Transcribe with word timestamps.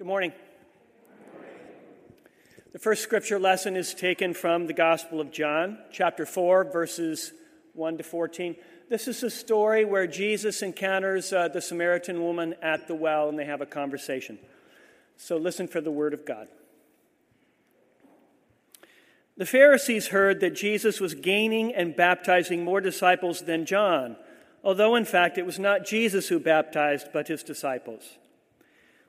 Good 0.00 0.06
morning. 0.06 0.32
The 2.72 2.78
first 2.78 3.02
scripture 3.02 3.38
lesson 3.38 3.76
is 3.76 3.92
taken 3.92 4.32
from 4.32 4.66
the 4.66 4.72
Gospel 4.72 5.20
of 5.20 5.30
John, 5.30 5.76
chapter 5.92 6.24
4, 6.24 6.72
verses 6.72 7.34
1 7.74 7.98
to 7.98 8.02
14. 8.02 8.56
This 8.88 9.06
is 9.06 9.22
a 9.22 9.28
story 9.28 9.84
where 9.84 10.06
Jesus 10.06 10.62
encounters 10.62 11.34
uh, 11.34 11.48
the 11.48 11.60
Samaritan 11.60 12.22
woman 12.22 12.54
at 12.62 12.88
the 12.88 12.94
well 12.94 13.28
and 13.28 13.38
they 13.38 13.44
have 13.44 13.60
a 13.60 13.66
conversation. 13.66 14.38
So 15.18 15.36
listen 15.36 15.68
for 15.68 15.82
the 15.82 15.90
word 15.90 16.14
of 16.14 16.24
God. 16.24 16.48
The 19.36 19.44
Pharisees 19.44 20.06
heard 20.06 20.40
that 20.40 20.56
Jesus 20.56 20.98
was 20.98 21.12
gaining 21.12 21.74
and 21.74 21.94
baptizing 21.94 22.64
more 22.64 22.80
disciples 22.80 23.42
than 23.42 23.66
John, 23.66 24.16
although 24.64 24.94
in 24.94 25.04
fact 25.04 25.36
it 25.36 25.44
was 25.44 25.58
not 25.58 25.84
Jesus 25.84 26.28
who 26.28 26.38
baptized, 26.38 27.08
but 27.12 27.28
his 27.28 27.42
disciples. 27.42 28.16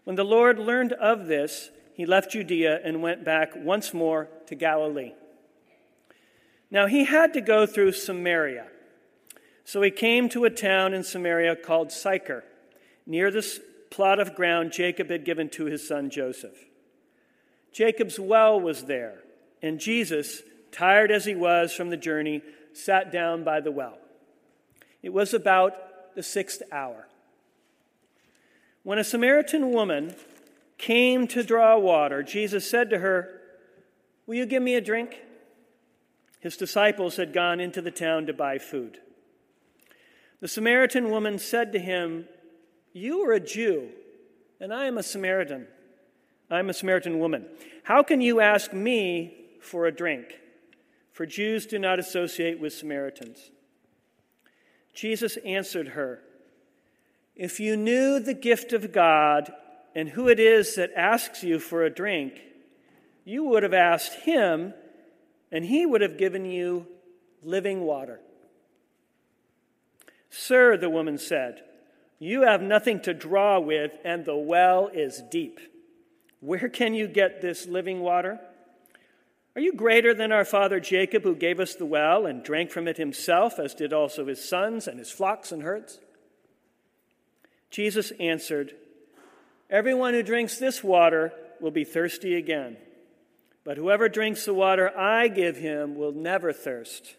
When 0.04 0.16
the 0.16 0.24
Lord 0.24 0.60
learned 0.60 0.94
of 0.94 1.28
this, 1.28 1.70
he 1.94 2.06
left 2.06 2.32
Judea 2.32 2.80
and 2.84 3.02
went 3.02 3.24
back 3.24 3.52
once 3.56 3.94
more 3.94 4.28
to 4.48 4.56
Galilee. 4.56 5.14
Now 6.72 6.88
he 6.88 7.06
had 7.06 7.34
to 7.34 7.42
go 7.42 7.66
through 7.66 7.92
Samaria. 7.92 8.68
So 9.66 9.82
he 9.82 9.92
came 9.92 10.30
to 10.30 10.46
a 10.46 10.50
town 10.50 10.94
in 10.94 11.04
Samaria 11.04 11.56
called 11.56 11.92
Sychar, 11.92 12.44
near 13.06 13.30
this 13.30 13.60
plot 13.90 14.20
of 14.20 14.36
ground 14.36 14.72
Jacob 14.72 15.10
had 15.10 15.26
given 15.26 15.50
to 15.50 15.66
his 15.66 15.88
son 15.88 16.10
Joseph. 16.10 16.58
Jacob's 17.72 18.20
well 18.20 18.60
was 18.60 18.86
there, 18.86 19.20
and 19.62 19.80
Jesus, 19.80 20.42
tired 20.72 21.12
as 21.12 21.26
he 21.26 21.36
was 21.36 21.74
from 21.74 21.90
the 21.90 21.98
journey, 21.98 22.42
sat 22.74 23.12
down 23.12 23.44
by 23.44 23.60
the 23.62 23.72
well. 23.72 23.98
It 25.04 25.14
was 25.14 25.34
about 25.34 26.16
the 26.16 26.24
sixth 26.24 26.62
hour. 26.72 27.08
When 28.84 28.98
a 28.98 29.04
Samaritan 29.04 29.72
woman 29.72 30.16
came 30.78 31.28
to 31.28 31.44
draw 31.44 31.78
water, 31.78 32.24
Jesus 32.24 32.70
said 32.70 32.90
to 32.90 33.00
her, 33.00 33.42
Will 34.26 34.36
you 34.36 34.46
give 34.46 34.64
me 34.64 34.76
a 34.76 34.82
drink? 34.82 35.22
His 36.40 36.58
disciples 36.58 37.18
had 37.18 37.34
gone 37.34 37.60
into 37.60 37.82
the 37.82 37.92
town 37.92 38.26
to 38.26 38.34
buy 38.34 38.58
food. 38.58 38.98
The 40.40 40.48
Samaritan 40.48 41.12
woman 41.12 41.38
said 41.38 41.72
to 41.74 41.80
him, 41.80 42.28
You 42.94 43.22
are 43.22 43.34
a 43.34 43.40
Jew, 43.40 43.90
and 44.60 44.74
I 44.74 44.86
am 44.86 44.98
a 44.98 45.04
Samaritan. 45.04 45.68
I 46.50 46.58
am 46.58 46.70
a 46.70 46.74
Samaritan 46.74 47.20
woman. 47.20 47.46
How 47.84 48.02
can 48.02 48.22
you 48.22 48.40
ask 48.40 48.74
me 48.74 49.36
for 49.62 49.86
a 49.86 49.92
drink? 49.92 50.40
For 51.14 51.28
Jews 51.28 51.68
do 51.68 51.78
not 51.78 52.00
associate 52.00 52.60
with 52.60 52.74
Samaritans. 52.74 53.52
Jesus 54.94 55.38
answered 55.46 55.90
her, 55.90 56.22
If 57.42 57.60
you 57.60 57.76
knew 57.76 58.20
the 58.20 58.36
gift 58.36 58.72
of 58.72 58.92
God 58.92 59.52
and 59.96 60.08
who 60.08 60.28
it 60.28 60.40
is 60.40 60.76
that 60.76 60.92
asks 60.96 61.42
you 61.44 61.58
for 61.58 61.84
a 61.84 61.90
drink, 61.90 62.40
you 63.26 63.44
would 63.46 63.64
have 63.64 63.74
asked 63.74 64.14
him, 64.14 64.76
and 65.52 65.66
he 65.66 65.84
would 65.84 66.02
have 66.02 66.20
given 66.20 66.46
you 66.46 66.86
living 67.42 67.82
water. 67.82 68.20
Sir, 70.30 70.78
the 70.78 70.92
woman 70.92 71.18
said, 71.18 71.64
you 72.20 72.44
have 72.44 72.62
nothing 72.62 73.00
to 73.02 73.14
draw 73.16 73.60
with, 73.60 73.94
and 74.06 74.24
the 74.24 74.36
well 74.36 74.92
is 74.94 75.24
deep. 75.32 75.60
Where 76.42 76.70
can 76.70 76.94
you 76.94 77.08
get 77.08 77.42
this 77.42 77.66
living 77.66 78.02
water? 78.02 78.40
Are 79.56 79.62
you 79.62 79.74
greater 79.74 80.14
than 80.14 80.32
our 80.32 80.46
father 80.46 80.80
Jacob, 80.80 81.24
who 81.24 81.34
gave 81.34 81.60
us 81.60 81.74
the 81.74 81.88
well 81.88 82.28
and 82.28 82.44
drank 82.44 82.70
from 82.70 82.88
it 82.88 82.98
himself, 82.98 83.58
as 83.58 83.74
did 83.74 83.94
also 83.94 84.28
his 84.28 84.48
sons 84.48 84.88
and 84.88 85.00
his 85.00 85.10
flocks 85.10 85.52
and 85.52 85.64
herds? 85.64 85.98
Jesus 87.72 88.12
answered, 88.20 88.76
Everyone 89.70 90.14
who 90.14 90.22
drinks 90.22 90.58
this 90.58 90.84
water 90.84 91.34
will 91.62 91.72
be 91.72 91.86
thirsty 91.86 92.36
again. 92.36 92.76
But 93.64 93.78
whoever 93.78 94.10
drinks 94.10 94.46
the 94.46 94.54
water 94.54 94.96
I 94.98 95.30
give 95.30 95.58
him 95.58 95.96
will 95.96 96.12
never 96.12 96.52
thirst. 96.52 97.16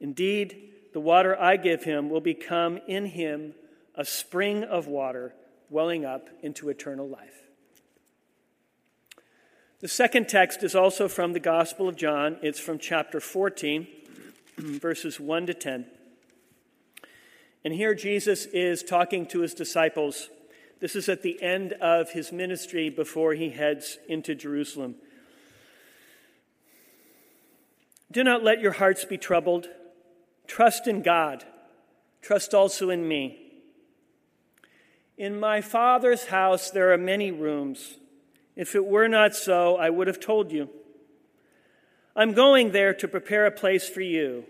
Indeed, 0.00 0.70
the 0.92 1.00
water 1.00 1.40
I 1.40 1.56
give 1.56 1.84
him 1.84 2.10
will 2.10 2.20
become 2.20 2.80
in 2.88 3.06
him 3.06 3.54
a 3.94 4.04
spring 4.04 4.64
of 4.64 4.88
water 4.88 5.34
welling 5.70 6.04
up 6.04 6.28
into 6.42 6.68
eternal 6.68 7.08
life. 7.08 7.42
The 9.80 9.88
second 9.88 10.28
text 10.28 10.62
is 10.62 10.74
also 10.74 11.08
from 11.08 11.32
the 11.32 11.40
Gospel 11.40 11.88
of 11.88 11.96
John. 11.96 12.38
It's 12.42 12.58
from 12.58 12.78
chapter 12.78 13.20
14, 13.20 13.86
verses 14.58 15.20
1 15.20 15.46
to 15.46 15.54
10. 15.54 15.86
And 17.64 17.72
here 17.72 17.94
Jesus 17.94 18.46
is 18.46 18.82
talking 18.82 19.26
to 19.26 19.40
his 19.40 19.54
disciples 19.54 20.28
this 20.84 20.96
is 20.96 21.08
at 21.08 21.22
the 21.22 21.40
end 21.42 21.72
of 21.74 22.10
his 22.10 22.30
ministry 22.30 22.90
before 22.90 23.32
he 23.32 23.48
heads 23.48 23.98
into 24.06 24.34
Jerusalem. 24.34 24.96
Do 28.12 28.22
not 28.22 28.44
let 28.44 28.60
your 28.60 28.72
hearts 28.72 29.06
be 29.06 29.16
troubled. 29.16 29.66
Trust 30.46 30.86
in 30.86 31.00
God. 31.00 31.44
Trust 32.20 32.52
also 32.52 32.90
in 32.90 33.08
me. 33.08 33.40
In 35.16 35.40
my 35.40 35.62
Father's 35.62 36.26
house 36.26 36.70
there 36.70 36.92
are 36.92 36.98
many 36.98 37.30
rooms. 37.30 37.96
If 38.54 38.74
it 38.74 38.84
were 38.84 39.08
not 39.08 39.34
so, 39.34 39.76
I 39.76 39.88
would 39.88 40.06
have 40.06 40.20
told 40.20 40.52
you. 40.52 40.68
I'm 42.14 42.34
going 42.34 42.72
there 42.72 42.92
to 42.92 43.08
prepare 43.08 43.46
a 43.46 43.50
place 43.50 43.88
for 43.88 44.02
you. 44.02 44.44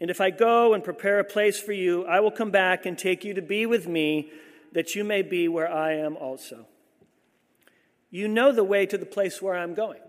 And 0.00 0.10
if 0.10 0.20
I 0.20 0.30
go 0.30 0.72
and 0.72 0.82
prepare 0.82 1.18
a 1.18 1.24
place 1.24 1.60
for 1.60 1.72
you, 1.72 2.06
I 2.06 2.20
will 2.20 2.30
come 2.30 2.50
back 2.50 2.86
and 2.86 2.96
take 2.98 3.24
you 3.24 3.34
to 3.34 3.42
be 3.42 3.66
with 3.66 3.86
me 3.86 4.30
that 4.72 4.94
you 4.94 5.04
may 5.04 5.22
be 5.22 5.48
where 5.48 5.70
I 5.70 5.94
am 5.94 6.16
also. 6.16 6.66
You 8.10 8.26
know 8.26 8.52
the 8.52 8.64
way 8.64 8.86
to 8.86 8.98
the 8.98 9.06
place 9.06 9.42
where 9.42 9.54
I'm 9.54 9.74
going. 9.74 10.00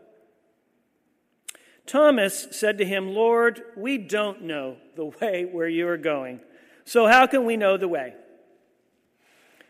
Thomas 1.86 2.48
said 2.52 2.78
to 2.78 2.86
him, 2.86 3.14
Lord, 3.14 3.62
we 3.76 3.98
don't 3.98 4.44
know 4.44 4.78
the 4.96 5.06
way 5.06 5.46
where 5.46 5.68
you 5.68 5.88
are 5.88 5.98
going, 5.98 6.40
so 6.86 7.08
how 7.08 7.28
can 7.28 7.46
we 7.46 7.58
know 7.58 7.76
the 7.76 7.88
way? 7.88 8.14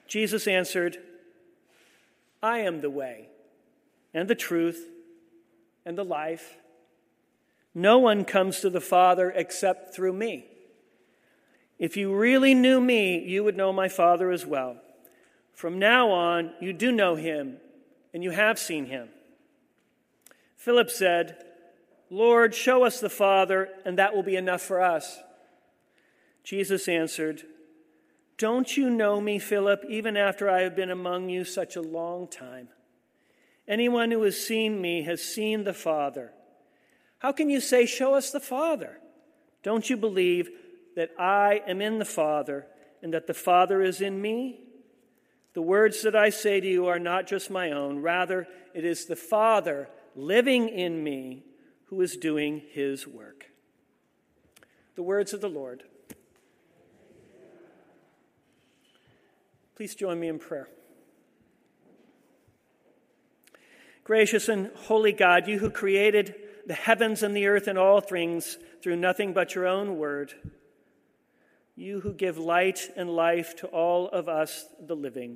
Jesus 0.07 0.47
answered, 0.47 0.97
I 2.43 2.59
am 2.59 2.81
the 2.81 2.89
way, 2.89 3.29
and 4.13 4.27
the 4.27 4.35
truth, 4.35 4.87
and 5.85 5.97
the 5.97 6.05
life. 6.05 6.57
No 7.73 7.99
one 7.99 8.25
comes 8.25 8.59
to 8.61 8.69
the 8.69 8.81
Father 8.81 9.31
except 9.31 9.95
through 9.95 10.13
me. 10.13 10.45
If 11.79 11.97
you 11.97 12.13
really 12.13 12.53
knew 12.53 12.79
me, 12.79 13.19
you 13.19 13.43
would 13.43 13.57
know 13.57 13.73
my 13.73 13.87
Father 13.87 14.29
as 14.29 14.45
well. 14.45 14.77
From 15.53 15.79
now 15.79 16.11
on, 16.11 16.53
you 16.59 16.73
do 16.73 16.91
know 16.91 17.15
him, 17.15 17.57
and 18.13 18.23
you 18.23 18.31
have 18.31 18.59
seen 18.59 18.85
him. 18.85 19.09
Philip 20.55 20.91
said, 20.91 21.43
Lord, 22.09 22.53
show 22.53 22.83
us 22.83 22.99
the 22.99 23.09
Father, 23.09 23.69
and 23.85 23.97
that 23.97 24.13
will 24.13 24.21
be 24.21 24.35
enough 24.35 24.61
for 24.61 24.81
us. 24.81 25.19
Jesus 26.43 26.87
answered, 26.87 27.43
Don't 28.37 28.75
you 28.75 28.89
know 28.89 29.21
me, 29.21 29.39
Philip, 29.39 29.85
even 29.87 30.17
after 30.17 30.49
I 30.49 30.61
have 30.61 30.75
been 30.75 30.91
among 30.91 31.29
you 31.29 31.45
such 31.45 31.75
a 31.75 31.81
long 31.81 32.27
time? 32.27 32.67
Anyone 33.67 34.11
who 34.11 34.21
has 34.23 34.37
seen 34.37 34.81
me 34.81 35.03
has 35.03 35.21
seen 35.21 35.63
the 35.63 35.73
Father. 35.73 36.33
How 37.21 37.31
can 37.31 37.51
you 37.51 37.61
say, 37.61 37.85
Show 37.85 38.15
us 38.15 38.31
the 38.31 38.39
Father? 38.39 38.97
Don't 39.61 39.87
you 39.87 39.95
believe 39.95 40.49
that 40.95 41.11
I 41.19 41.61
am 41.67 41.79
in 41.79 41.99
the 41.99 42.05
Father 42.05 42.65
and 43.03 43.13
that 43.13 43.27
the 43.27 43.35
Father 43.35 43.83
is 43.83 44.01
in 44.01 44.19
me? 44.19 44.61
The 45.53 45.61
words 45.61 46.01
that 46.01 46.15
I 46.15 46.31
say 46.31 46.59
to 46.59 46.67
you 46.67 46.87
are 46.87 46.97
not 46.97 47.27
just 47.27 47.51
my 47.51 47.69
own, 47.69 47.99
rather, 47.99 48.47
it 48.73 48.83
is 48.83 49.05
the 49.05 49.15
Father 49.15 49.87
living 50.15 50.67
in 50.67 51.03
me 51.03 51.43
who 51.85 52.01
is 52.01 52.17
doing 52.17 52.63
his 52.71 53.05
work. 53.05 53.51
The 54.95 55.03
words 55.03 55.31
of 55.31 55.41
the 55.41 55.49
Lord. 55.49 55.83
Please 59.75 59.93
join 59.93 60.19
me 60.19 60.27
in 60.27 60.39
prayer. 60.39 60.69
Gracious 64.03 64.49
and 64.49 64.71
holy 64.75 65.11
God, 65.11 65.47
you 65.47 65.59
who 65.59 65.69
created 65.69 66.33
the 66.71 66.75
heavens 66.75 67.21
and 67.21 67.35
the 67.35 67.47
earth 67.47 67.67
and 67.67 67.77
all 67.77 67.99
things 67.99 68.57
through 68.81 68.95
nothing 68.95 69.33
but 69.33 69.55
your 69.55 69.67
own 69.67 69.97
word 69.97 70.33
you 71.75 71.99
who 71.99 72.13
give 72.13 72.37
light 72.37 72.89
and 72.95 73.09
life 73.09 73.57
to 73.57 73.67
all 73.67 74.07
of 74.07 74.29
us, 74.29 74.67
the 74.79 74.95
living. 74.95 75.35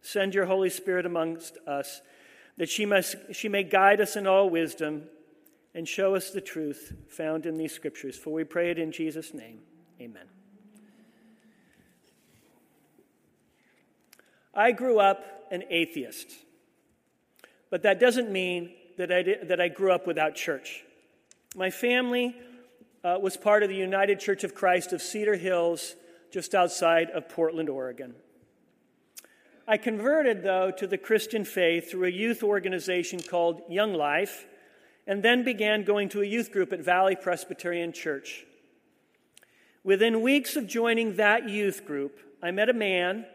Send 0.00 0.34
your 0.34 0.46
Holy 0.46 0.70
Spirit 0.70 1.06
amongst 1.06 1.58
us, 1.66 2.00
that 2.56 2.68
she, 2.68 2.86
must, 2.86 3.14
she 3.32 3.48
may 3.48 3.62
guide 3.62 4.00
us 4.00 4.16
in 4.16 4.26
all 4.26 4.50
wisdom 4.50 5.04
and 5.74 5.86
show 5.86 6.16
us 6.16 6.30
the 6.30 6.40
truth 6.40 6.92
found 7.08 7.46
in 7.46 7.56
these 7.56 7.72
scriptures. 7.72 8.16
For 8.16 8.32
we 8.32 8.42
pray 8.42 8.70
it 8.70 8.78
in 8.78 8.90
Jesus' 8.90 9.32
name. 9.32 9.60
Amen. 10.00 10.26
I 14.52 14.72
grew 14.72 14.98
up 14.98 15.24
an 15.52 15.62
atheist, 15.70 16.32
but 17.70 17.82
that 17.82 18.00
doesn't 18.00 18.32
mean 18.32 18.72
that 18.96 19.12
I, 19.12 19.22
did, 19.22 19.48
that 19.48 19.60
I 19.60 19.68
grew 19.68 19.92
up 19.92 20.06
without 20.06 20.34
church. 20.34 20.84
My 21.56 21.70
family 21.70 22.36
uh, 23.02 23.18
was 23.20 23.36
part 23.36 23.62
of 23.62 23.68
the 23.68 23.76
United 23.76 24.18
Church 24.18 24.44
of 24.44 24.54
Christ 24.54 24.92
of 24.92 25.02
Cedar 25.02 25.36
Hills, 25.36 25.94
just 26.32 26.54
outside 26.54 27.10
of 27.10 27.28
Portland, 27.28 27.68
Oregon. 27.68 28.14
I 29.66 29.76
converted, 29.76 30.42
though, 30.42 30.70
to 30.72 30.86
the 30.86 30.98
Christian 30.98 31.44
faith 31.44 31.90
through 31.90 32.06
a 32.06 32.10
youth 32.10 32.42
organization 32.42 33.20
called 33.20 33.62
Young 33.68 33.94
Life, 33.94 34.46
and 35.06 35.22
then 35.22 35.44
began 35.44 35.84
going 35.84 36.08
to 36.10 36.22
a 36.22 36.26
youth 36.26 36.50
group 36.50 36.72
at 36.72 36.80
Valley 36.80 37.16
Presbyterian 37.16 37.92
Church. 37.92 38.44
Within 39.82 40.22
weeks 40.22 40.56
of 40.56 40.66
joining 40.66 41.16
that 41.16 41.48
youth 41.48 41.84
group, 41.86 42.18
I 42.42 42.50
met 42.50 42.68
a 42.68 42.74
man, 42.74 43.26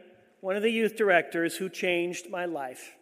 one 0.41 0.55
of 0.55 0.63
the 0.63 0.71
youth 0.71 0.95
directors, 0.95 1.57
who 1.57 1.69
changed 1.69 2.29
my 2.29 2.45
life. 2.45 2.95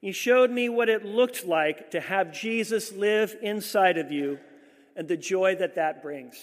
He 0.00 0.12
showed 0.12 0.50
me 0.50 0.68
what 0.68 0.88
it 0.88 1.04
looked 1.04 1.46
like 1.46 1.90
to 1.90 2.00
have 2.00 2.32
Jesus 2.32 2.92
live 2.92 3.36
inside 3.42 3.98
of 3.98 4.10
you 4.10 4.38
and 4.96 5.08
the 5.08 5.16
joy 5.16 5.54
that 5.56 5.74
that 5.74 6.02
brings. 6.02 6.36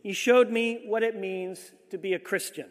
He 0.00 0.12
showed 0.12 0.50
me 0.50 0.84
what 0.86 1.02
it 1.02 1.16
means 1.16 1.72
to 1.90 1.98
be 1.98 2.12
a 2.12 2.18
Christian. 2.18 2.66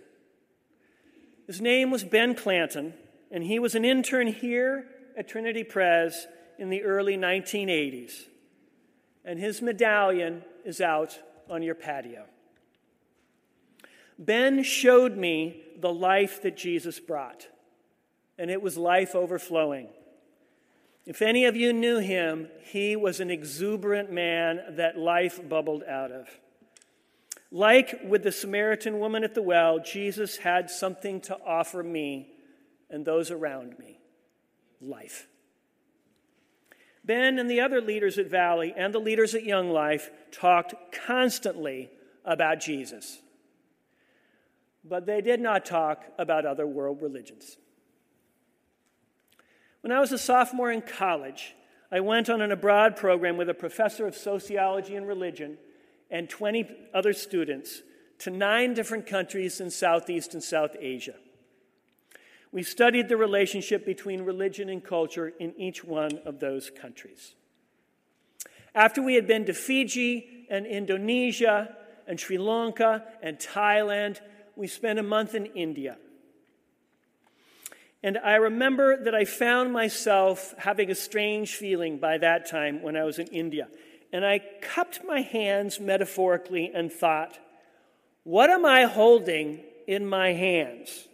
His 1.48 1.60
name 1.60 1.92
was 1.92 2.04
Ben 2.04 2.36
Clanton, 2.36 2.94
and 3.32 3.44
he 3.44 3.60
was 3.60 3.76
an 3.76 3.84
intern 3.84 4.28
here 4.28 4.86
at 5.18 5.28
Trinity 5.28 5.64
Pres 5.64 6.28
in 6.58 6.70
the 6.70 6.84
early 6.84 7.18
1980s. 7.18 8.28
And 9.26 9.40
his 9.40 9.62
medallion 9.62 10.44
is 10.64 10.80
out 10.80 11.20
on 11.50 11.62
your 11.64 11.76
patio. 11.76 12.26
Ben 14.18 14.64
showed 14.64 15.18
me 15.18 15.64
the 15.80 15.92
life 15.92 16.42
that 16.44 16.56
Jesus 16.56 17.00
brought, 17.00 17.48
and 18.38 18.50
it 18.50 18.62
was 18.62 18.78
life 18.78 19.16
overflowing. 19.16 19.90
If 21.06 21.22
any 21.22 21.46
of 21.46 21.56
you 21.56 21.74
knew 21.74 22.00
him, 22.00 22.48
he 22.62 22.96
was 22.96 23.20
an 23.20 23.30
exuberant 23.30 24.12
man 24.12 24.62
that 24.78 24.98
life 24.98 25.40
bubbled 25.48 25.84
out 25.84 26.12
of. 26.12 26.28
Like 27.52 28.00
with 28.06 28.24
the 28.24 28.32
Samaritan 28.32 29.00
woman 29.00 29.24
at 29.24 29.36
the 29.36 29.42
well, 29.42 29.80
Jesus 29.80 30.38
had 30.38 30.70
something 30.70 31.22
to 31.22 31.38
offer 31.46 31.84
me 31.84 32.30
and 32.90 33.06
those 33.06 33.32
around 33.32 33.78
me 33.78 34.00
life. 34.82 35.28
Ben 37.06 37.38
and 37.38 37.50
the 37.50 37.60
other 37.60 37.82
leaders 37.82 38.18
at 38.18 38.28
Valley 38.28 38.74
and 38.76 38.94
the 38.94 39.00
leaders 39.00 39.36
at 39.36 39.44
Young 39.44 39.70
Life 39.72 40.10
talked 40.32 40.74
constantly 41.06 41.90
about 42.24 42.62
Jesus. 42.62 43.20
But 44.86 45.06
they 45.06 45.22
did 45.22 45.42
not 45.42 45.66
talk 45.66 46.06
about 46.18 46.46
other 46.46 46.66
world 46.66 47.02
religions. 47.02 47.58
When 49.84 49.92
I 49.92 50.00
was 50.00 50.14
a 50.14 50.18
sophomore 50.18 50.72
in 50.72 50.82
college, 50.82 51.56
I 51.92 52.00
went 52.00 52.30
on 52.30 52.42
an 52.42 52.54
abroad 52.54 52.96
program 52.96 53.36
with 53.36 53.50
a 53.50 53.54
professor 53.54 54.08
of 54.08 54.16
sociology 54.16 54.96
and 54.96 55.06
religion 55.06 55.58
and 56.10 56.30
20 56.30 56.70
other 56.94 57.12
students 57.12 57.82
to 58.20 58.30
nine 58.30 58.74
different 58.74 59.06
countries 59.06 59.60
in 59.60 59.70
Southeast 59.70 60.34
and 60.34 60.42
South 60.42 60.78
Asia. 60.80 61.16
We 62.54 62.64
studied 62.64 63.10
the 63.10 63.18
relationship 63.18 63.86
between 63.86 64.22
religion 64.22 64.70
and 64.70 64.82
culture 64.82 65.34
in 65.38 65.54
each 65.58 65.84
one 65.84 66.18
of 66.26 66.40
those 66.40 66.70
countries. 66.70 67.36
After 68.74 69.02
we 69.02 69.16
had 69.16 69.28
been 69.28 69.44
to 69.48 69.54
Fiji 69.54 70.48
and 70.50 70.66
Indonesia 70.66 71.76
and 72.08 72.18
Sri 72.18 72.38
Lanka 72.38 73.04
and 73.22 73.38
Thailand, 73.38 74.22
we 74.56 74.68
spent 74.68 74.98
a 74.98 75.04
month 75.04 75.36
in 75.36 75.48
India. 75.48 75.98
And 78.04 78.18
I 78.18 78.36
remember 78.36 79.02
that 79.06 79.16
I 79.16 79.24
found 79.24 79.72
myself 79.72 80.54
having 80.58 80.92
a 80.92 80.96
strange 80.96 81.56
feeling 81.56 81.98
by 82.00 82.18
that 82.18 82.50
time 82.50 82.82
when 82.82 82.98
I 82.98 83.04
was 83.06 83.18
in 83.18 83.28
India 83.28 83.70
and 84.14 84.24
I 84.24 84.40
cupped 84.62 85.02
my 85.04 85.22
hands 85.22 85.80
metaphorically 85.80 86.72
and 86.74 86.94
thought, 86.94 87.40
what 88.24 88.52
am 88.52 88.64
I 88.64 88.84
holding 88.84 89.62
in 89.88 90.06
my 90.06 90.34
hands? 90.34 91.08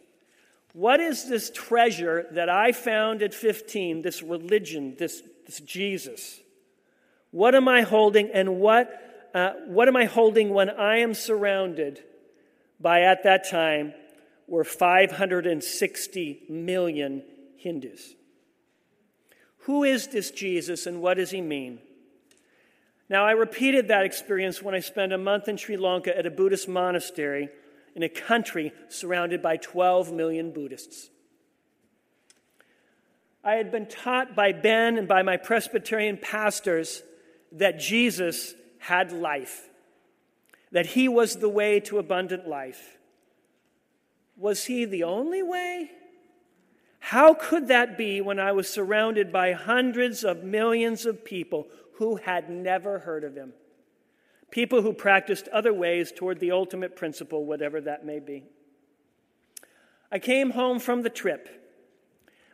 What 0.74 1.00
is 1.00 1.28
this 1.28 1.50
treasure 1.50 2.28
that 2.32 2.50
I 2.50 2.74
found 2.74 3.24
at 3.24 3.34
15, 3.34 4.02
this 4.02 4.22
religion, 4.22 4.96
this, 5.00 5.24
this 5.46 5.62
Jesus? 5.62 6.40
What 7.32 7.56
am 7.56 7.68
I 7.68 7.82
holding, 7.82 8.30
and 8.32 8.60
what, 8.60 9.30
uh, 9.34 9.54
what 9.66 9.88
am 9.88 9.96
I 9.96 10.06
holding 10.06 10.50
when 10.50 10.70
I 10.70 10.98
am 10.98 11.14
surrounded 11.14 12.04
by, 12.80 13.04
at 13.04 13.24
that 13.24 13.50
time, 13.50 13.94
were 14.50 14.64
560 14.64 16.44
million 16.50 17.24
Hindus? 17.58 18.16
Who 19.64 19.84
is 19.84 20.08
this 20.08 20.32
Jesus, 20.32 20.86
and 20.86 21.02
what 21.02 21.16
does 21.16 21.32
he 21.32 21.42
mean? 21.42 21.80
Now, 23.10 23.26
I 23.26 23.32
repeated 23.32 23.88
that 23.88 24.06
experience 24.06 24.62
when 24.62 24.76
I 24.76 24.80
spent 24.80 25.14
a 25.14 25.18
month 25.18 25.48
in 25.48 25.58
Sri 25.58 25.78
Lanka 25.78 26.16
at 26.16 26.26
a 26.26 26.32
Buddhist 26.32 26.68
monastery 26.68 27.50
in 27.96 28.04
a 28.04 28.10
country 28.10 28.72
surrounded 28.88 29.42
by 29.42 29.58
12 29.58 30.14
million 30.14 30.52
Buddhists. 30.52 31.10
I 33.44 33.54
had 33.54 33.72
been 33.72 33.88
taught 33.88 34.36
by 34.36 34.52
Ben 34.52 34.98
and 34.98 35.08
by 35.08 35.24
my 35.24 35.38
Presbyterian 35.38 36.18
pastors 36.18 37.02
that 37.54 37.80
Jesus 37.80 38.54
had 38.78 39.12
life, 39.12 39.68
that 40.72 40.86
he 40.86 41.10
was 41.10 41.38
the 41.38 41.50
way 41.50 41.80
to 41.82 41.98
abundant 41.98 42.48
life. 42.48 42.99
Was 44.40 44.66
he 44.66 44.86
the 44.86 45.04
only 45.04 45.44
way? 45.44 45.92
How 47.00 47.36
could 47.36 47.68
that 47.68 47.98
be 47.98 48.20
when 48.22 48.40
I 48.40 48.52
was 48.54 48.68
surrounded 48.68 49.32
by 49.32 49.52
hundreds 49.52 50.24
of 50.24 50.44
millions 50.44 51.06
of 51.06 51.24
people 51.24 51.68
who 52.00 52.16
had 52.16 52.50
never 52.50 53.00
heard 53.00 53.26
of 53.26 53.36
him. 53.36 53.52
People 54.52 54.82
who 54.82 54.94
practiced 54.94 55.50
other 55.50 55.74
ways 55.74 56.14
toward 56.16 56.40
the 56.40 56.52
ultimate 56.52 56.96
principle, 56.96 57.44
whatever 57.44 57.82
that 57.82 58.06
may 58.06 58.20
be. 58.20 58.46
I 60.10 60.18
came 60.18 60.52
home 60.52 60.80
from 60.80 61.02
the 61.02 61.10
trip. 61.10 61.50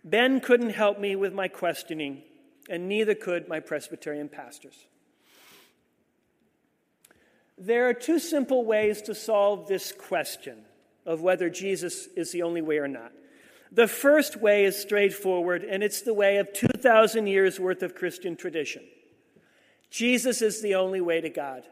Ben 0.03 0.39
couldn't 0.39 0.71
help 0.71 0.99
me 0.99 1.15
with 1.15 1.31
my 1.31 1.47
questioning, 1.47 2.23
and 2.71 2.89
neither 2.89 3.13
could 3.13 3.47
my 3.47 3.59
Presbyterian 3.59 4.29
pastors. 4.29 4.87
There 7.55 7.87
are 7.87 7.93
two 7.93 8.17
simple 8.17 8.65
ways 8.65 9.03
to 9.03 9.13
solve 9.13 9.67
this 9.67 9.91
question 9.91 10.65
of 11.05 11.21
whether 11.21 11.49
Jesus 11.49 12.07
is 12.15 12.31
the 12.31 12.41
only 12.41 12.61
way 12.61 12.77
or 12.77 12.87
not. 12.87 13.11
The 13.71 13.87
first 13.87 14.37
way 14.37 14.65
is 14.65 14.77
straightforward, 14.77 15.63
and 15.63 15.83
it's 15.83 16.01
the 16.01 16.13
way 16.13 16.37
of 16.37 16.53
2,000 16.53 17.27
years 17.27 17.59
worth 17.59 17.83
of 17.83 17.95
Christian 17.95 18.35
tradition. 18.35 18.83
Jesus 19.89 20.41
is 20.41 20.61
the 20.61 20.75
only 20.75 21.01
way 21.01 21.21
to 21.21 21.29
God. 21.29 21.63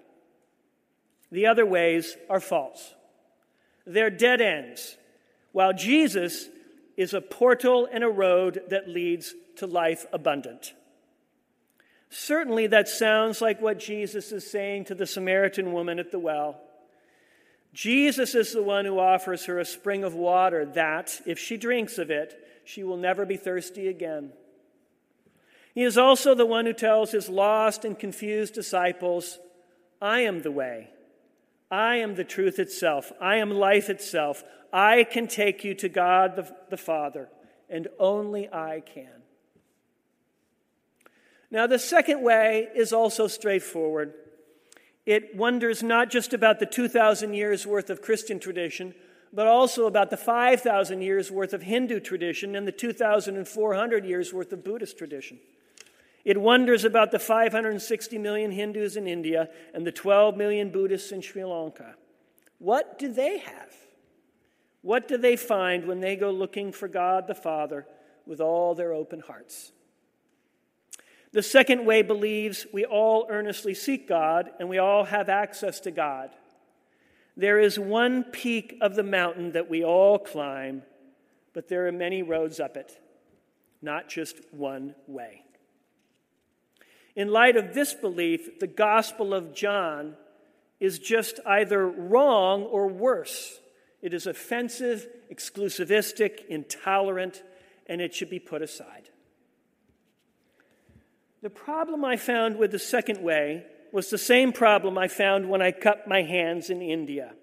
The 1.32 1.48
other 1.48 1.66
ways 1.66 2.16
are 2.30 2.40
false. 2.40 2.94
They're 3.86 4.10
dead 4.10 4.42
ends, 4.42 4.98
while 5.52 5.74
Jesus 5.74 6.50
is 6.96 7.14
a 7.14 7.22
portal 7.22 7.88
and 7.92 8.04
a 8.04 8.10
road 8.10 8.62
that 8.70 8.88
leads 8.88 9.34
to 9.58 9.68
life 9.68 10.06
abundant. 10.14 10.74
Certainly, 12.10 12.68
that 12.68 12.88
sounds 12.88 13.42
like 13.42 13.62
what 13.62 13.80
Jesus 13.80 14.32
is 14.32 14.50
saying 14.50 14.86
to 14.86 14.96
the 14.96 15.08
Samaritan 15.08 15.74
woman 15.74 15.98
at 15.98 16.12
the 16.12 16.20
well. 16.20 16.62
Jesus 17.74 18.36
is 18.36 18.54
the 18.54 18.62
one 18.62 18.86
who 18.86 19.00
offers 19.00 19.46
her 19.46 19.60
a 19.60 19.66
spring 19.66 20.04
of 20.04 20.14
water 20.14 20.64
that, 20.64 21.20
if 21.26 21.40
she 21.40 21.58
drinks 21.58 21.98
of 21.98 22.12
it, 22.12 22.40
she 22.64 22.84
will 22.84 22.98
never 22.98 23.26
be 23.26 23.36
thirsty 23.36 23.88
again. 23.88 24.32
He 25.74 25.82
is 25.82 25.98
also 25.98 26.36
the 26.36 26.46
one 26.46 26.68
who 26.68 26.74
tells 26.74 27.12
his 27.12 27.30
lost 27.30 27.84
and 27.84 27.98
confused 27.98 28.54
disciples, 28.54 29.40
I 30.00 30.20
am 30.20 30.44
the 30.44 30.52
way. 30.52 30.90
I 31.72 31.96
am 31.96 32.14
the 32.14 32.24
truth 32.24 32.60
itself. 32.60 33.12
I 33.20 33.38
am 33.38 33.50
life 33.50 33.90
itself. 33.90 34.44
I 34.72 35.04
can 35.04 35.28
take 35.28 35.64
you 35.64 35.74
to 35.76 35.90
God 35.90 36.36
the, 36.36 36.56
the 36.70 36.78
Father, 36.78 37.30
and 37.70 37.88
only 37.98 38.48
I 38.54 38.84
can. 38.86 39.24
Now, 41.50 41.66
the 41.66 41.80
second 41.80 42.22
way 42.22 42.68
is 42.76 42.94
also 42.94 43.28
straightforward. 43.28 44.14
It 45.06 45.36
wonders 45.36 45.84
not 45.84 46.10
just 46.10 46.34
about 46.34 46.60
the 46.60 46.66
2,000 46.66 47.34
years 47.34 47.68
worth 47.68 47.90
of 47.90 48.02
Christian 48.02 48.40
tradition, 48.40 48.96
but 49.34 49.48
also 49.48 49.88
about 49.88 50.10
the 50.10 50.18
5,000 50.18 51.02
years 51.02 51.32
worth 51.32 51.54
of 51.54 51.64
Hindu 51.64 52.00
tradition 52.00 52.56
and 52.56 52.68
the 52.68 52.72
2,400 52.72 54.06
years 54.06 54.32
worth 54.32 54.54
of 54.54 54.64
Buddhist 54.64 54.98
tradition. 54.98 55.40
It 56.24 56.40
wonders 56.40 56.86
about 56.86 57.12
the 57.12 57.20
560 57.20 58.18
million 58.18 58.52
Hindus 58.52 58.96
in 58.96 59.08
India 59.08 59.50
and 59.74 59.86
the 59.86 59.92
12 59.92 60.38
million 60.38 60.70
Buddhists 60.72 61.12
in 61.12 61.22
Sri 61.22 61.44
Lanka. 61.44 61.96
What 62.60 62.98
do 62.98 63.12
they 63.12 63.40
have? 63.40 63.76
What 64.84 65.08
do 65.10 65.18
they 65.18 65.36
find 65.36 65.86
when 65.86 66.00
they 66.00 66.16
go 66.16 66.32
looking 66.32 66.72
for 66.72 66.88
God 66.88 67.28
the 67.28 67.36
Father 67.36 67.86
with 68.26 68.40
all 68.40 68.74
their 68.74 68.94
open 68.94 69.20
hearts? 69.20 69.73
The 71.34 71.44
second 71.44 71.86
way 71.86 72.04
believes 72.04 72.68
we 72.72 72.86
all 72.86 73.26
earnestly 73.28 73.74
seek 73.74 74.08
God 74.08 74.52
and 74.60 74.70
we 74.70 74.78
all 74.78 75.04
have 75.04 75.30
access 75.30 75.80
to 75.82 75.92
God. 75.92 76.30
There 77.36 77.60
is 77.60 77.80
one 77.80 78.24
peak 78.24 78.78
of 78.82 78.94
the 78.96 79.04
mountain 79.04 79.54
that 79.54 79.68
we 79.68 79.84
all 79.84 80.20
climb, 80.20 80.84
but 81.54 81.68
there 81.68 81.88
are 81.88 81.92
many 81.92 82.22
roads 82.22 82.60
up 82.60 82.78
it, 82.78 83.00
not 83.82 84.08
just 84.08 84.36
one 84.52 84.94
way. 85.08 85.44
In 87.16 87.30
light 87.30 87.58
of 87.58 87.74
this 87.74 87.96
belief, 87.96 88.60
the 88.60 88.68
Gospel 88.68 89.34
of 89.34 89.56
John 89.56 90.16
is 90.80 91.00
just 91.00 91.40
either 91.46 91.88
wrong 91.88 92.64
or 92.64 92.88
worse 92.88 93.60
It 94.04 94.14
is 94.14 94.28
offensive, 94.28 95.08
exclusivistic, 95.32 96.46
intolerant, 96.48 97.42
and 97.88 98.02
it 98.02 98.14
should 98.14 98.30
be 98.30 98.38
put 98.38 98.62
aside. 98.62 99.10
The 101.44 101.50
problem 101.50 102.06
I 102.06 102.16
found 102.16 102.58
with 102.58 102.72
the 102.72 102.80
second 102.80 103.22
way 103.22 103.66
was 103.92 104.10
the 104.10 104.18
same 104.18 104.54
problem 104.54 104.98
I 104.98 105.10
found 105.10 105.50
when 105.50 105.62
I 105.62 105.74
cut 105.74 106.08
my 106.08 106.22
hands 106.22 106.70
in 106.70 106.82
India. 106.82 107.34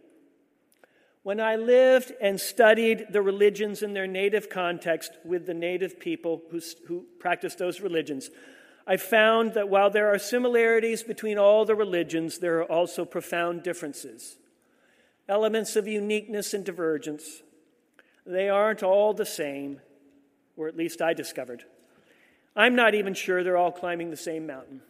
When 1.22 1.38
I 1.38 1.56
lived 1.56 2.10
and 2.18 2.40
studied 2.40 3.08
the 3.10 3.20
religions 3.20 3.82
in 3.82 3.92
their 3.92 4.06
native 4.06 4.48
context 4.48 5.12
with 5.22 5.44
the 5.44 5.52
native 5.52 6.00
people 6.00 6.40
who, 6.50 6.62
who 6.88 7.04
practiced 7.18 7.58
those 7.58 7.82
religions, 7.82 8.30
I 8.86 8.96
found 8.96 9.52
that 9.52 9.68
while 9.68 9.90
there 9.90 10.08
are 10.08 10.18
similarities 10.18 11.02
between 11.02 11.36
all 11.36 11.66
the 11.66 11.74
religions, 11.74 12.38
there 12.38 12.56
are 12.60 12.72
also 12.72 13.04
profound 13.04 13.62
differences, 13.62 14.38
elements 15.28 15.76
of 15.76 15.86
uniqueness 15.86 16.54
and 16.54 16.64
divergence. 16.64 17.42
They 18.24 18.48
aren't 18.48 18.82
all 18.82 19.12
the 19.12 19.26
same, 19.26 19.82
or 20.56 20.68
at 20.68 20.76
least 20.76 21.02
I 21.02 21.12
discovered. 21.12 21.64
I'm 22.56 22.74
not 22.74 22.94
even 22.94 23.14
sure 23.14 23.42
they're 23.42 23.56
all 23.56 23.72
climbing 23.72 24.10
the 24.10 24.16
same 24.16 24.46
mountain. 24.46 24.82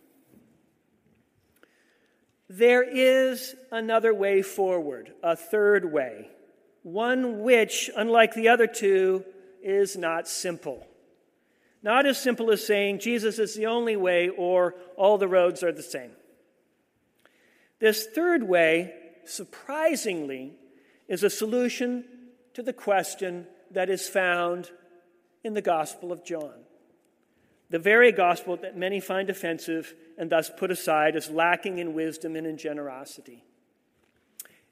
There 2.49 2.83
is 2.83 3.55
another 3.71 4.13
way 4.13 4.43
forward, 4.43 5.13
a 5.23 5.37
third 5.37 5.93
way, 5.93 6.29
one 6.83 7.43
which, 7.43 7.91
unlike 7.97 8.35
the 8.35 8.49
other 8.49 8.67
two, 8.67 9.25
is 9.63 9.97
not 9.97 10.27
simple. 10.27 10.87
Not 11.83 12.07
as 12.07 12.19
simple 12.19 12.51
as 12.51 12.67
saying 12.67 12.99
Jesus 12.99 13.39
is 13.39 13.55
the 13.55 13.67
only 13.67 13.97
way 13.97 14.29
or 14.29 14.75
all 14.97 15.17
the 15.17 15.29
roads 15.29 15.63
are 15.63 15.73
the 15.73 15.83
same. 15.83 16.11
This 17.79 18.07
third 18.07 18.43
way, 18.43 18.95
surprisingly, 19.25 20.53
is 21.09 21.23
a 21.23 21.31
solution 21.31 22.05
to 22.55 22.63
the 22.63 22.73
question 22.73 23.47
that 23.71 23.89
is 23.89 24.09
found 24.09 24.71
in 25.43 25.55
the 25.55 25.63
Gospel 25.63 26.13
of 26.13 26.25
John. 26.25 26.53
The 27.71 27.79
very 27.79 28.11
gospel 28.13 28.57
that 28.59 28.77
many 28.77 29.01
find 29.01 29.31
offensive 29.31 29.95
and 30.19 30.29
thus 30.29 30.51
put 30.55 30.71
aside 30.71 31.17
as 31.17 31.31
lacking 31.31 31.79
in 31.79 31.95
wisdom 31.95 32.37
and 32.37 32.47
in 32.47 32.57
generosity. 32.57 33.45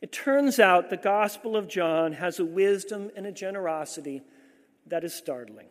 It 0.00 0.12
turns 0.12 0.60
out 0.60 0.90
the 0.90 0.96
Gospel 0.96 1.56
of 1.56 1.68
John 1.68 2.12
has 2.14 2.38
a 2.38 2.44
wisdom 2.44 3.10
and 3.16 3.26
a 3.26 3.32
generosity 3.32 4.22
that 4.86 5.04
is 5.04 5.14
startling. 5.14 5.66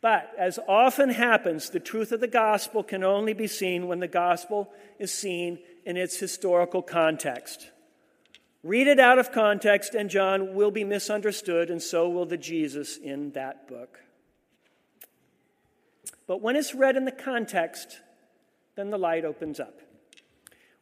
But 0.00 0.30
as 0.38 0.58
often 0.68 1.08
happens, 1.08 1.70
the 1.70 1.80
truth 1.80 2.12
of 2.12 2.20
the 2.20 2.28
gospel 2.28 2.82
can 2.82 3.02
only 3.02 3.32
be 3.32 3.46
seen 3.46 3.88
when 3.88 4.00
the 4.00 4.06
gospel 4.08 4.70
is 4.98 5.10
seen 5.12 5.58
in 5.86 5.96
its 5.96 6.18
historical 6.18 6.82
context. 6.82 7.70
Read 8.62 8.86
it 8.86 9.00
out 9.00 9.18
of 9.18 9.32
context, 9.32 9.94
and 9.94 10.10
John 10.10 10.54
will 10.54 10.70
be 10.70 10.84
misunderstood, 10.84 11.70
and 11.70 11.82
so 11.82 12.08
will 12.08 12.26
the 12.26 12.36
Jesus 12.36 12.96
in 12.96 13.30
that 13.32 13.66
book. 13.66 14.03
But 16.26 16.40
when 16.40 16.56
it's 16.56 16.74
read 16.74 16.96
in 16.96 17.04
the 17.04 17.12
context, 17.12 18.00
then 18.76 18.90
the 18.90 18.98
light 18.98 19.24
opens 19.24 19.60
up. 19.60 19.80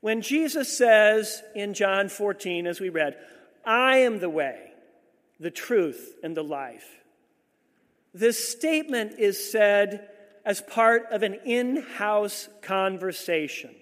When 0.00 0.20
Jesus 0.20 0.76
says 0.76 1.42
in 1.54 1.75
John 1.75 2.08
14, 2.08 2.66
as 2.66 2.80
we 2.80 2.88
read, 2.88 3.16
I 3.64 3.99
am 3.99 4.18
the 4.18 4.30
way, 4.30 4.72
the 5.38 5.50
truth, 5.50 6.14
and 6.22 6.37
the 6.37 6.44
life 6.44 7.02
this 8.14 8.49
statement 8.50 9.18
is 9.18 9.50
said 9.50 10.08
as 10.44 10.61
part 10.61 11.06
of 11.11 11.22
an 11.22 11.34
in 11.44 11.76
house 11.76 12.49
conversation. 12.61 13.75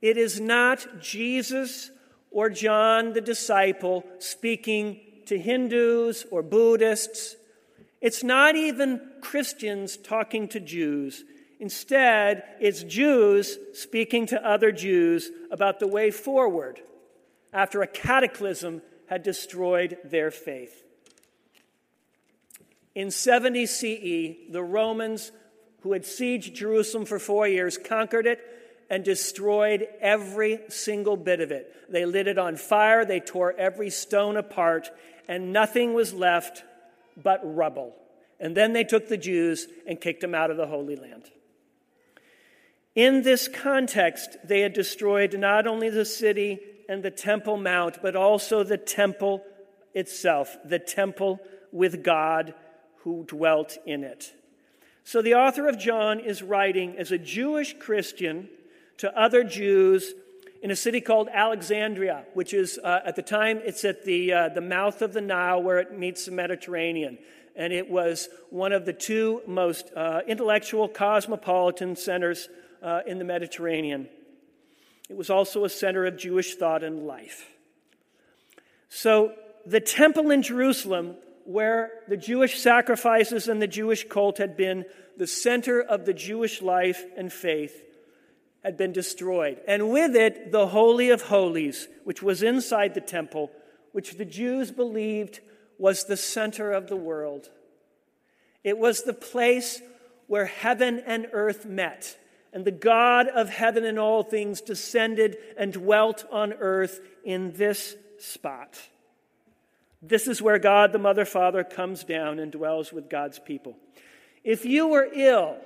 It 0.00 0.16
is 0.16 0.40
not 0.40 1.00
Jesus 1.00 1.90
or 2.30 2.50
John 2.50 3.12
the 3.12 3.20
disciple 3.20 4.04
speaking 4.18 5.00
to 5.26 5.38
Hindus 5.38 6.26
or 6.30 6.42
Buddhists. 6.42 7.36
It's 8.00 8.22
not 8.22 8.54
even 8.54 9.00
Christians 9.24 9.96
talking 9.96 10.48
to 10.48 10.60
Jews. 10.60 11.24
Instead, 11.58 12.44
it's 12.60 12.82
Jews 12.82 13.58
speaking 13.72 14.26
to 14.26 14.46
other 14.46 14.70
Jews 14.70 15.30
about 15.50 15.80
the 15.80 15.88
way 15.88 16.10
forward 16.10 16.80
after 17.52 17.80
a 17.80 17.86
cataclysm 17.86 18.82
had 19.06 19.22
destroyed 19.22 19.96
their 20.04 20.30
faith. 20.30 20.84
In 22.94 23.10
70 23.10 23.66
CE, 23.66 24.52
the 24.52 24.62
Romans, 24.62 25.32
who 25.80 25.94
had 25.94 26.02
sieged 26.02 26.52
Jerusalem 26.52 27.06
for 27.06 27.18
four 27.18 27.48
years, 27.48 27.78
conquered 27.78 28.26
it 28.26 28.40
and 28.90 29.02
destroyed 29.02 29.88
every 30.00 30.60
single 30.68 31.16
bit 31.16 31.40
of 31.40 31.50
it. 31.50 31.74
They 31.90 32.04
lit 32.04 32.28
it 32.28 32.38
on 32.38 32.56
fire, 32.56 33.06
they 33.06 33.20
tore 33.20 33.54
every 33.56 33.88
stone 33.88 34.36
apart, 34.36 34.90
and 35.26 35.52
nothing 35.52 35.94
was 35.94 36.12
left 36.12 36.62
but 37.16 37.40
rubble. 37.42 37.96
And 38.40 38.56
then 38.56 38.72
they 38.72 38.84
took 38.84 39.08
the 39.08 39.16
Jews 39.16 39.66
and 39.86 40.00
kicked 40.00 40.20
them 40.20 40.34
out 40.34 40.50
of 40.50 40.56
the 40.56 40.66
Holy 40.66 40.96
Land. 40.96 41.30
In 42.94 43.22
this 43.22 43.48
context, 43.48 44.36
they 44.44 44.60
had 44.60 44.72
destroyed 44.72 45.36
not 45.38 45.66
only 45.66 45.90
the 45.90 46.04
city 46.04 46.60
and 46.88 47.02
the 47.02 47.10
Temple 47.10 47.56
Mount, 47.56 48.00
but 48.02 48.14
also 48.14 48.62
the 48.62 48.78
temple 48.78 49.42
itself, 49.94 50.56
the 50.64 50.78
temple 50.78 51.40
with 51.72 52.04
God 52.04 52.54
who 52.98 53.24
dwelt 53.24 53.76
in 53.86 54.04
it. 54.04 54.32
So 55.02 55.20
the 55.20 55.34
author 55.34 55.68
of 55.68 55.78
John 55.78 56.20
is 56.20 56.42
writing 56.42 56.96
as 56.96 57.12
a 57.12 57.18
Jewish 57.18 57.74
Christian 57.78 58.48
to 58.98 59.16
other 59.18 59.44
Jews 59.44 60.14
in 60.62 60.70
a 60.70 60.76
city 60.76 61.02
called 61.02 61.28
Alexandria, 61.30 62.24
which 62.32 62.54
is 62.54 62.78
uh, 62.82 63.00
at 63.04 63.16
the 63.16 63.22
time 63.22 63.60
it's 63.64 63.84
at 63.84 64.04
the, 64.04 64.32
uh, 64.32 64.48
the 64.48 64.62
mouth 64.62 65.02
of 65.02 65.12
the 65.12 65.20
Nile 65.20 65.62
where 65.62 65.78
it 65.78 65.98
meets 65.98 66.24
the 66.24 66.32
Mediterranean. 66.32 67.18
And 67.56 67.72
it 67.72 67.88
was 67.88 68.28
one 68.50 68.72
of 68.72 68.84
the 68.84 68.92
two 68.92 69.42
most 69.46 69.90
uh, 69.94 70.20
intellectual 70.26 70.88
cosmopolitan 70.88 71.96
centers 71.96 72.48
uh, 72.82 73.00
in 73.06 73.18
the 73.18 73.24
Mediterranean. 73.24 74.08
It 75.08 75.16
was 75.16 75.30
also 75.30 75.64
a 75.64 75.68
center 75.68 76.06
of 76.06 76.16
Jewish 76.16 76.56
thought 76.56 76.82
and 76.82 77.06
life. 77.06 77.48
So 78.88 79.34
the 79.66 79.80
temple 79.80 80.30
in 80.30 80.42
Jerusalem 80.42 81.16
where 81.44 81.90
the 82.08 82.16
Jewish 82.16 82.58
sacrifices 82.58 83.48
and 83.48 83.60
the 83.60 83.66
Jewish 83.66 84.08
cult 84.08 84.38
had 84.38 84.56
been 84.56 84.84
the 85.16 85.26
center 85.26 85.80
of 85.80 86.06
the 86.06 86.14
Jewish 86.14 86.62
life 86.62 87.04
and 87.16 87.32
faith, 87.32 87.82
had 88.62 88.76
been 88.76 88.92
destroyed. 88.92 89.60
And 89.68 89.90
with 89.90 90.16
it, 90.16 90.50
the 90.52 90.66
Holy 90.66 91.10
of 91.10 91.22
Holies, 91.22 91.86
which 92.04 92.22
was 92.22 92.42
inside 92.42 92.94
the 92.94 93.00
temple, 93.00 93.50
which 93.92 94.16
the 94.16 94.24
Jews 94.24 94.70
believed 94.70 95.40
was 95.78 96.04
the 96.04 96.16
center 96.16 96.72
of 96.72 96.88
the 96.88 96.96
world. 96.96 97.48
It 98.62 98.78
was 98.78 99.02
the 99.02 99.14
place 99.14 99.82
where 100.26 100.46
heaven 100.46 101.02
and 101.06 101.26
earth 101.32 101.66
met, 101.66 102.16
and 102.52 102.64
the 102.64 102.70
God 102.70 103.28
of 103.28 103.50
heaven 103.50 103.84
and 103.84 103.98
all 103.98 104.22
things 104.22 104.60
descended 104.60 105.36
and 105.58 105.72
dwelt 105.72 106.24
on 106.30 106.52
earth 106.54 107.00
in 107.24 107.52
this 107.52 107.96
spot. 108.18 108.80
This 110.00 110.28
is 110.28 110.40
where 110.40 110.58
God 110.58 110.92
the 110.92 110.98
Mother 110.98 111.24
Father 111.24 111.64
comes 111.64 112.04
down 112.04 112.38
and 112.38 112.52
dwells 112.52 112.92
with 112.92 113.08
God's 113.08 113.38
people. 113.38 113.76
If 114.44 114.64
you 114.64 114.88
were 114.88 115.08
ill, 115.12 115.56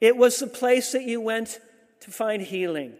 it 0.00 0.16
was 0.16 0.38
the 0.38 0.46
place 0.46 0.92
that 0.92 1.02
you 1.02 1.20
went 1.20 1.60
to 2.00 2.10
find 2.10 2.42
healing. 2.42 2.94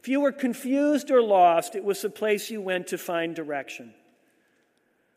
If 0.00 0.08
you 0.08 0.20
were 0.20 0.32
confused 0.32 1.10
or 1.10 1.22
lost, 1.22 1.76
it 1.76 1.84
was 1.84 2.02
the 2.02 2.10
place 2.10 2.50
you 2.50 2.60
went 2.60 2.88
to 2.88 2.98
find 2.98 3.36
direction. 3.36 3.94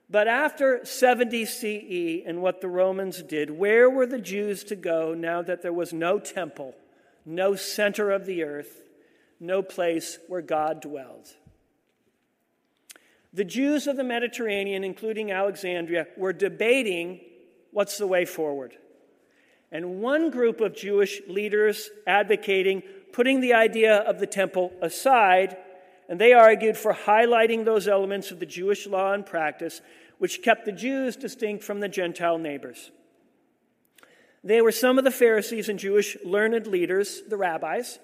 But 0.10 0.28
after 0.28 0.86
70 0.86 1.46
CE 1.46 2.24
and 2.26 2.42
what 2.42 2.62
the 2.62 2.68
Romans 2.68 3.24
did, 3.24 3.50
where 3.50 3.90
were 3.90 4.06
the 4.06 4.20
Jews 4.20 4.64
to 4.66 4.76
go 4.76 5.14
now 5.14 5.42
that 5.42 5.62
there 5.62 5.74
was 5.74 5.94
no 5.94 6.20
temple, 6.20 6.76
no 7.26 7.56
center 7.56 8.12
of 8.12 8.26
the 8.26 8.44
earth, 8.44 8.84
no 9.40 9.62
place 9.64 10.20
where 10.28 10.42
God 10.42 10.82
dwelled? 10.82 11.28
The 13.34 13.44
Jews 13.44 13.88
of 13.88 13.98
the 13.98 14.04
Mediterranean, 14.04 14.84
including 14.84 15.32
Alexandria, 15.32 16.08
were 16.16 16.34
debating 16.34 17.20
what's 17.72 17.98
the 17.98 18.08
way 18.08 18.26
forward. 18.26 18.78
And 19.72 20.00
one 20.00 20.30
group 20.30 20.62
of 20.62 20.76
Jewish 20.76 21.22
leaders 21.28 21.90
advocating 22.08 22.84
putting 23.12 23.40
the 23.40 23.54
idea 23.54 23.96
of 23.98 24.20
the 24.20 24.28
temple 24.28 24.74
aside, 24.82 25.56
and 26.08 26.20
they 26.20 26.34
argued 26.34 26.78
for 26.78 26.94
highlighting 26.94 27.66
those 27.66 27.88
elements 27.88 28.32
of 28.32 28.40
the 28.40 28.46
Jewish 28.46 28.86
law 28.88 29.14
and 29.14 29.26
practice 29.26 29.82
which 30.18 30.42
kept 30.42 30.66
the 30.66 30.72
Jews 30.72 31.16
distinct 31.16 31.64
from 31.64 31.80
the 31.80 31.90
Gentile 31.90 32.38
neighbors. 32.38 32.92
They 34.44 34.62
were 34.62 34.72
some 34.72 34.98
of 34.98 35.04
the 35.04 35.12
Pharisees 35.12 35.70
and 35.70 35.80
Jewish 35.80 36.16
learned 36.24 36.68
leaders, 36.68 37.24
the 37.28 37.38
rabbis, 37.38 38.00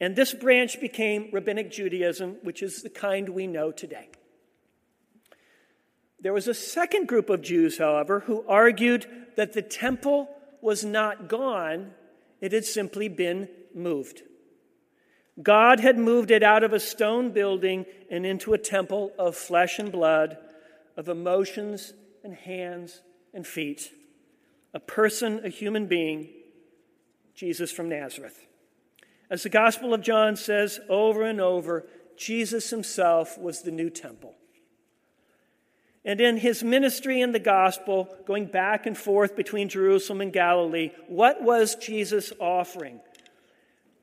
and 0.00 0.16
this 0.16 0.32
branch 0.32 0.80
became 0.80 1.28
Rabbinic 1.32 1.70
Judaism, 1.70 2.36
which 2.42 2.62
is 2.62 2.82
the 2.82 2.90
kind 2.90 3.28
we 3.28 3.46
know 3.46 3.70
today. 3.70 4.08
There 6.20 6.32
was 6.32 6.48
a 6.48 6.54
second 6.54 7.08
group 7.08 7.30
of 7.30 7.42
Jews, 7.42 7.78
however, 7.78 8.20
who 8.20 8.44
argued 8.46 9.06
that 9.36 9.52
the 9.52 9.62
temple 9.62 10.28
was 10.60 10.84
not 10.84 11.28
gone, 11.28 11.92
it 12.40 12.52
had 12.52 12.64
simply 12.64 13.08
been 13.08 13.48
moved. 13.74 14.22
God 15.42 15.80
had 15.80 15.98
moved 15.98 16.30
it 16.30 16.42
out 16.42 16.64
of 16.64 16.72
a 16.72 16.80
stone 16.80 17.30
building 17.30 17.86
and 18.10 18.26
into 18.26 18.52
a 18.52 18.58
temple 18.58 19.12
of 19.18 19.36
flesh 19.36 19.78
and 19.78 19.90
blood, 19.90 20.36
of 20.96 21.08
emotions 21.08 21.92
and 22.22 22.34
hands 22.34 23.00
and 23.32 23.46
feet. 23.46 23.92
A 24.74 24.80
person, 24.80 25.40
a 25.44 25.48
human 25.48 25.86
being, 25.86 26.28
Jesus 27.34 27.72
from 27.72 27.88
Nazareth. 27.88 28.46
As 29.30 29.42
the 29.42 29.48
Gospel 29.48 29.94
of 29.94 30.02
John 30.02 30.36
says 30.36 30.80
over 30.88 31.22
and 31.22 31.40
over, 31.40 31.86
Jesus 32.16 32.70
himself 32.70 33.38
was 33.38 33.62
the 33.62 33.70
new 33.70 33.88
temple. 33.88 34.34
And 36.04 36.20
in 36.20 36.38
his 36.38 36.62
ministry 36.62 37.20
in 37.20 37.32
the 37.32 37.38
gospel, 37.38 38.08
going 38.26 38.46
back 38.46 38.86
and 38.86 38.96
forth 38.96 39.36
between 39.36 39.68
Jerusalem 39.68 40.20
and 40.22 40.32
Galilee, 40.32 40.92
what 41.08 41.42
was 41.42 41.74
Jesus 41.74 42.32
offering? 42.40 43.00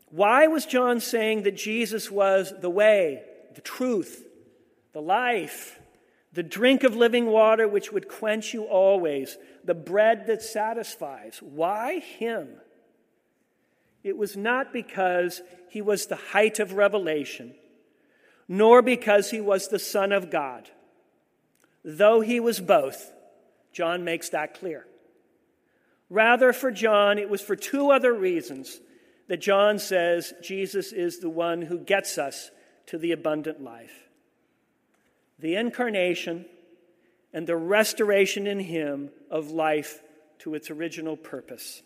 Why 0.10 0.48
was 0.48 0.66
John 0.66 1.00
saying 1.00 1.44
that 1.44 1.58
Jesus 1.58 2.10
was 2.10 2.54
the 2.60 2.70
way, 2.70 3.24
the 3.56 3.62
truth, 3.62 4.26
the 4.94 5.02
life, 5.02 5.80
the 6.34 6.44
drink 6.44 6.84
of 6.84 6.96
living 6.96 7.26
water 7.26 7.68
which 7.68 7.92
would 7.92 8.08
quench 8.08 8.54
you 8.54 8.64
always, 8.64 9.38
the 9.64 9.74
bread 9.74 10.28
that 10.28 10.42
satisfies? 10.42 11.40
Why 11.42 12.00
him? 12.00 12.50
It 14.04 14.18
was 14.18 14.38
not 14.38 14.72
because 14.72 15.42
he 15.70 15.82
was 15.82 16.06
the 16.06 16.16
height 16.16 16.60
of 16.60 16.74
revelation, 16.74 17.56
nor 18.48 18.82
because 18.82 19.32
he 19.32 19.42
was 19.42 19.68
the 19.68 19.80
Son 19.80 20.14
of 20.14 20.32
God. 20.32 20.70
Though 21.84 22.22
he 22.22 22.40
was 22.40 22.62
both, 22.62 23.12
John 23.74 24.06
makes 24.06 24.30
that 24.30 24.54
clear. 24.54 24.86
Rather, 26.10 26.54
for 26.54 26.72
John, 26.72 27.18
it 27.18 27.30
was 27.30 27.42
for 27.42 27.58
two 27.58 27.92
other 27.92 28.14
reasons 28.14 28.80
that 29.28 29.42
John 29.42 29.80
says 29.80 30.34
Jesus 30.42 30.92
is 30.92 31.20
the 31.20 31.30
one 31.30 31.62
who 31.62 31.80
gets 31.80 32.18
us 32.18 32.52
to 32.88 32.98
the 32.98 33.12
abundant 33.12 33.62
life 33.62 34.04
the 35.40 35.56
incarnation 35.56 36.46
and 37.32 37.46
the 37.46 37.56
restoration 37.56 38.48
in 38.48 38.60
him 38.60 39.12
of 39.30 39.52
life 39.52 40.02
to 40.40 40.56
its 40.56 40.72
original 40.72 41.16
purpose. 41.16 41.84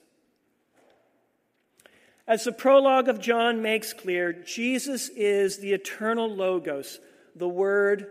As 2.28 2.46
the 2.46 2.54
prologue 2.54 3.10
of 3.10 3.20
John 3.20 3.62
makes 3.62 3.92
clear, 3.92 4.32
Jesus 4.32 5.10
is 5.10 5.58
the 5.58 5.74
eternal 5.74 6.34
Logos, 6.34 7.00
the 7.36 7.50
Word 7.50 8.08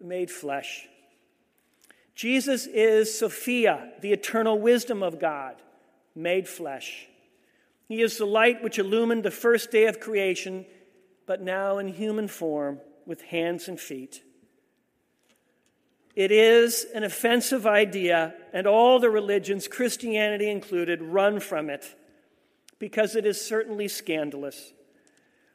made 0.00 0.30
flesh. 0.30 0.86
Jesus 2.14 2.66
is 2.66 3.18
Sophia, 3.18 3.92
the 4.00 4.12
eternal 4.12 4.60
wisdom 4.60 5.02
of 5.02 5.18
God, 5.18 5.56
made 6.14 6.46
flesh. 6.46 7.08
He 7.88 8.02
is 8.02 8.18
the 8.18 8.26
light 8.26 8.62
which 8.62 8.78
illumined 8.78 9.24
the 9.24 9.30
first 9.30 9.70
day 9.70 9.86
of 9.86 9.98
creation, 9.98 10.66
but 11.26 11.40
now 11.40 11.78
in 11.78 11.88
human 11.88 12.28
form 12.28 12.80
with 13.06 13.22
hands 13.22 13.66
and 13.66 13.80
feet. 13.80 14.22
It 16.14 16.30
is 16.30 16.84
an 16.94 17.02
offensive 17.02 17.66
idea, 17.66 18.34
and 18.52 18.66
all 18.66 18.98
the 18.98 19.08
religions, 19.08 19.68
Christianity 19.68 20.50
included, 20.50 21.00
run 21.00 21.40
from 21.40 21.70
it 21.70 21.94
because 22.78 23.16
it 23.16 23.24
is 23.24 23.40
certainly 23.40 23.88
scandalous. 23.88 24.72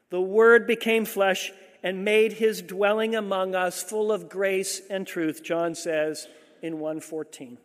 The 0.09 0.21
Word 0.21 0.65
became 0.65 1.05
flesh 1.05 1.51
and 1.83 2.05
made 2.05 2.33
his 2.33 2.61
dwelling 2.61 3.13
among 3.13 3.55
us 3.55 3.83
full 3.83 4.11
of 4.11 4.29
grace 4.29 4.81
and 4.89 5.05
truth, 5.05 5.43
John 5.43 5.75
says 5.75 6.27
in 6.61 6.79
114. 6.79 7.57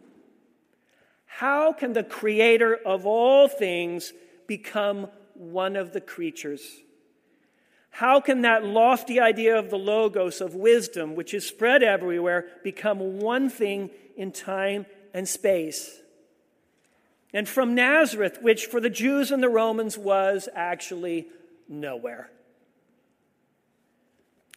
How 1.24 1.72
can 1.72 1.92
the 1.92 2.02
creator 2.02 2.76
of 2.84 3.06
all 3.06 3.48
things 3.48 4.12
become 4.48 5.06
one 5.34 5.76
of 5.76 5.92
the 5.92 6.00
creatures? 6.00 6.62
How 7.90 8.20
can 8.20 8.42
that 8.42 8.64
lofty 8.64 9.20
idea 9.20 9.56
of 9.56 9.70
the 9.70 9.78
Logos, 9.78 10.40
of 10.40 10.54
wisdom, 10.54 11.14
which 11.14 11.32
is 11.32 11.46
spread 11.46 11.84
everywhere, 11.84 12.46
become 12.64 13.20
one 13.20 13.48
thing 13.48 13.90
in 14.16 14.32
time 14.32 14.86
and 15.14 15.28
space? 15.28 16.00
And 17.32 17.48
from 17.48 17.74
Nazareth, 17.74 18.38
which 18.40 18.66
for 18.66 18.80
the 18.80 18.90
Jews 18.90 19.30
and 19.30 19.42
the 19.42 19.48
Romans 19.48 19.98
was 19.98 20.48
actually 20.54 21.28
nowhere. 21.68 22.30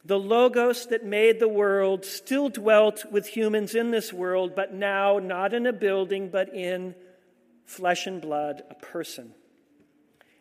The 0.04 0.20
Logos 0.20 0.88
that 0.88 1.06
made 1.06 1.40
the 1.40 1.48
world 1.48 2.06
still 2.06 2.50
dwelt 2.50 3.06
with 3.12 3.28
humans 3.28 3.76
in 3.76 3.92
this 3.92 4.12
world, 4.12 4.56
but 4.56 4.74
now 4.74 5.20
not 5.20 5.54
in 5.54 5.68
a 5.68 5.74
building, 5.74 6.30
but 6.30 6.54
in 6.54 6.96
flesh 7.66 8.08
and 8.08 8.20
blood, 8.22 8.64
a 8.70 8.76
person. 8.76 9.34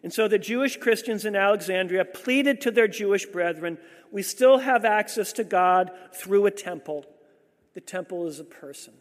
And 0.03 0.13
so 0.13 0.29
the 0.29 0.39
Jewish 0.39 0.79
Christians 0.79 1.25
in 1.25 1.37
Alexandria 1.37 2.05
pleaded 2.05 2.61
to 2.63 2.71
their 2.71 2.89
Jewish 2.89 3.27
brethren 3.27 3.79
we 4.13 4.23
still 4.23 4.59
have 4.59 4.85
access 4.85 5.33
to 5.35 5.45
God 5.45 5.91
through 6.13 6.47
a 6.47 6.51
temple. 6.51 7.05
The 7.75 7.81
temple 7.81 8.27
is 8.27 8.41
a 8.41 8.45
person. 8.45 8.95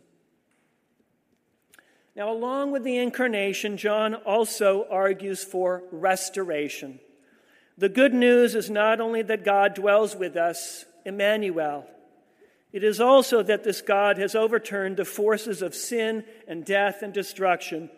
Now, 2.15 2.31
along 2.31 2.71
with 2.71 2.83
the 2.83 2.97
incarnation, 2.97 3.77
John 3.77 4.13
also 4.13 4.85
argues 4.89 5.43
for 5.43 5.83
restoration. 5.91 6.99
The 7.77 7.89
good 7.89 8.13
news 8.13 8.55
is 8.55 8.69
not 8.69 8.99
only 8.99 9.21
that 9.23 9.45
God 9.45 9.73
dwells 9.73 10.15
with 10.15 10.35
us, 10.35 10.85
Emmanuel, 11.05 11.87
it 12.71 12.83
is 12.83 12.99
also 12.99 13.41
that 13.43 13.63
this 13.63 13.81
God 13.81 14.17
has 14.17 14.35
overturned 14.35 14.97
the 14.97 15.05
forces 15.05 15.61
of 15.61 15.73
sin 15.73 16.23
and 16.47 16.63
death 16.63 17.01
and 17.01 17.13
destruction 17.13 17.89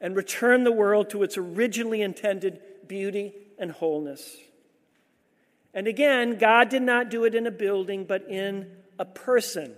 and 0.00 0.16
return 0.16 0.64
the 0.64 0.72
world 0.72 1.10
to 1.10 1.22
its 1.22 1.36
originally 1.36 2.02
intended 2.02 2.60
beauty 2.86 3.34
and 3.58 3.70
wholeness. 3.72 4.36
And 5.74 5.86
again, 5.86 6.38
God 6.38 6.68
did 6.68 6.82
not 6.82 7.10
do 7.10 7.24
it 7.24 7.34
in 7.34 7.46
a 7.46 7.50
building, 7.50 8.04
but 8.04 8.28
in 8.28 8.70
a 8.98 9.04
person. 9.04 9.74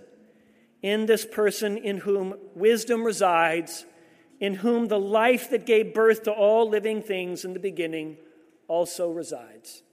In 0.81 1.05
this 1.05 1.25
person 1.25 1.77
in 1.77 1.97
whom 1.97 2.35
wisdom 2.55 3.03
resides, 3.03 3.85
in 4.39 4.55
whom 4.55 4.87
the 4.87 4.99
life 4.99 5.49
that 5.49 5.65
gave 5.65 5.93
birth 5.93 6.23
to 6.23 6.31
all 6.31 6.69
living 6.69 7.01
things 7.01 7.43
in 7.43 7.53
the 7.53 7.59
beginning 7.59 8.17
also 8.69 9.11
resides. 9.11 9.83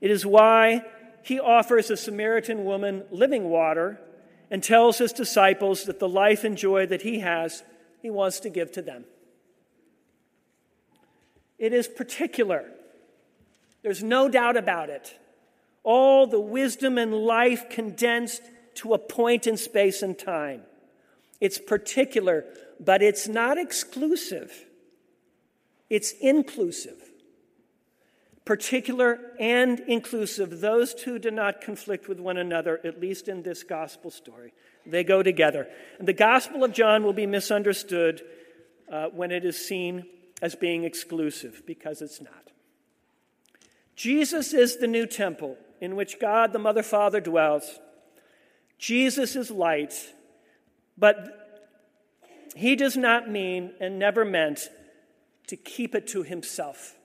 It 0.00 0.10
is 0.10 0.26
why 0.26 0.84
he 1.22 1.38
offers 1.38 1.90
a 1.90 1.96
Samaritan 1.96 2.64
woman 2.64 3.04
living 3.12 3.44
water 3.44 4.00
and 4.50 4.62
tells 4.62 4.98
his 4.98 5.12
disciples 5.12 5.84
that 5.84 6.00
the 6.00 6.08
life 6.08 6.42
and 6.42 6.56
joy 6.56 6.86
that 6.86 7.02
he 7.02 7.20
has 7.20 7.62
he 8.02 8.10
wants 8.10 8.40
to 8.40 8.50
give 8.50 8.72
to 8.72 8.82
them. 8.82 9.04
It 11.58 11.72
is 11.72 11.86
particular. 11.86 12.64
There's 13.82 14.02
no 14.02 14.28
doubt 14.28 14.56
about 14.56 14.90
it. 14.90 15.16
All 15.84 16.26
the 16.26 16.40
wisdom 16.40 16.98
and 16.98 17.14
life 17.14 17.70
condensed 17.70 18.42
to 18.74 18.94
a 18.94 18.98
point 18.98 19.46
in 19.46 19.56
space 19.56 20.02
and 20.02 20.18
time. 20.18 20.62
It's 21.40 21.58
particular, 21.58 22.44
but 22.80 23.02
it's 23.02 23.28
not 23.28 23.58
exclusive, 23.58 24.66
it's 25.88 26.12
inclusive. 26.20 27.11
Particular 28.44 29.20
and 29.38 29.80
inclusive, 29.80 30.60
those 30.60 30.94
two 30.94 31.18
do 31.18 31.30
not 31.30 31.60
conflict 31.60 32.08
with 32.08 32.18
one 32.18 32.36
another, 32.36 32.80
at 32.84 33.00
least 33.00 33.28
in 33.28 33.42
this 33.42 33.62
gospel 33.62 34.10
story. 34.10 34.52
They 34.84 35.04
go 35.04 35.22
together. 35.22 35.68
And 35.98 36.08
the 36.08 36.12
Gospel 36.12 36.64
of 36.64 36.72
John 36.72 37.04
will 37.04 37.12
be 37.12 37.26
misunderstood 37.26 38.22
uh, 38.90 39.06
when 39.06 39.30
it 39.30 39.44
is 39.44 39.56
seen 39.56 40.06
as 40.40 40.56
being 40.56 40.82
exclusive, 40.82 41.62
because 41.66 42.02
it's 42.02 42.20
not. 42.20 42.50
Jesus 43.94 44.52
is 44.52 44.78
the 44.78 44.88
new 44.88 45.06
temple 45.06 45.56
in 45.80 45.94
which 45.94 46.18
God 46.18 46.52
the 46.52 46.58
Mother 46.58 46.82
Father 46.82 47.20
dwells. 47.20 47.78
Jesus 48.78 49.36
is 49.36 49.52
light, 49.52 49.94
but 50.98 51.70
he 52.56 52.74
does 52.74 52.96
not 52.96 53.30
mean 53.30 53.72
and 53.80 53.98
never 53.98 54.24
meant 54.24 54.68
to 55.46 55.56
keep 55.56 55.94
it 55.94 56.08
to 56.08 56.24
himself. 56.24 56.96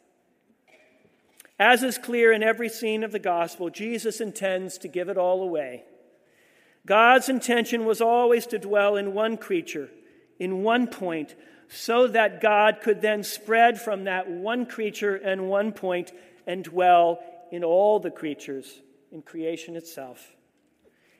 As 1.60 1.82
is 1.82 1.98
clear 1.98 2.32
in 2.32 2.44
every 2.44 2.70
scene 2.70 3.04
of 3.04 3.12
the 3.12 3.20
gospel, 3.20 3.70
Jesus 3.70 4.22
intends 4.22 4.78
to 4.80 4.88
give 4.88 5.10
it 5.10 5.18
all 5.18 5.42
away. 5.42 5.84
God's 6.86 7.30
intention 7.30 7.86
was 7.86 8.00
always 8.00 8.46
to 8.48 8.60
dwell 8.60 8.96
in 8.96 9.14
one 9.14 9.38
creature, 9.38 9.90
in 10.40 10.64
one 10.64 10.88
point, 10.88 11.36
so 11.68 12.08
that 12.08 12.42
God 12.42 12.80
could 12.82 13.02
then 13.02 13.24
spread 13.24 13.82
from 13.82 14.06
that 14.06 14.30
one 14.30 14.66
creature 14.66 15.16
and 15.16 15.50
one 15.50 15.72
point 15.74 16.12
and 16.46 16.64
dwell 16.64 17.20
in 17.52 17.64
all 17.64 18.00
the 18.00 18.12
creatures, 18.12 18.82
in 19.12 19.22
creation 19.22 19.76
itself. 19.76 20.36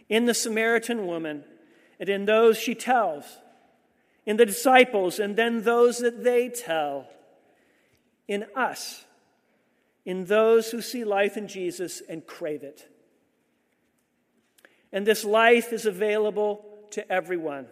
In 0.08 0.26
the 0.26 0.34
Samaritan 0.34 1.06
woman, 1.06 1.44
and 2.00 2.08
in 2.08 2.26
those 2.26 2.58
she 2.58 2.76
tells, 2.76 3.26
in 4.26 4.38
the 4.38 4.46
disciples, 4.46 5.20
and 5.20 5.36
then 5.36 5.64
those 5.64 5.98
that 5.98 6.24
they 6.24 6.48
tell, 6.48 7.08
in 8.28 8.46
us, 8.56 9.04
in 10.08 10.24
those 10.24 10.72
who 10.72 10.82
see 10.82 11.04
life 11.04 11.36
in 11.36 11.50
Jesus 11.50 12.02
and 12.08 12.26
crave 12.26 12.64
it. 12.64 12.88
And 14.94 15.06
this 15.06 15.26
life 15.26 15.74
is 15.74 15.86
available 15.86 16.66
to 16.92 17.12
everyone 17.12 17.68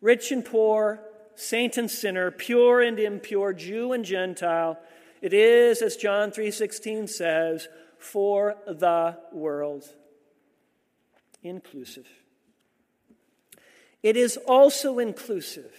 rich 0.00 0.30
and 0.30 0.44
poor, 0.44 1.00
saint 1.34 1.76
and 1.76 1.90
sinner, 1.90 2.30
pure 2.30 2.80
and 2.80 2.98
impure, 2.98 3.52
Jew 3.52 3.92
and 3.92 4.04
Gentile, 4.04 4.78
It 5.20 5.32
is, 5.32 5.82
as 5.82 5.96
John 5.96 6.30
3:16 6.30 7.08
says, 7.08 7.68
for 7.98 8.56
the 8.66 9.18
world. 9.32 9.84
Inclusive. 11.42 12.08
It 14.02 14.16
is 14.16 14.36
also 14.36 15.00
inclusive 15.00 15.72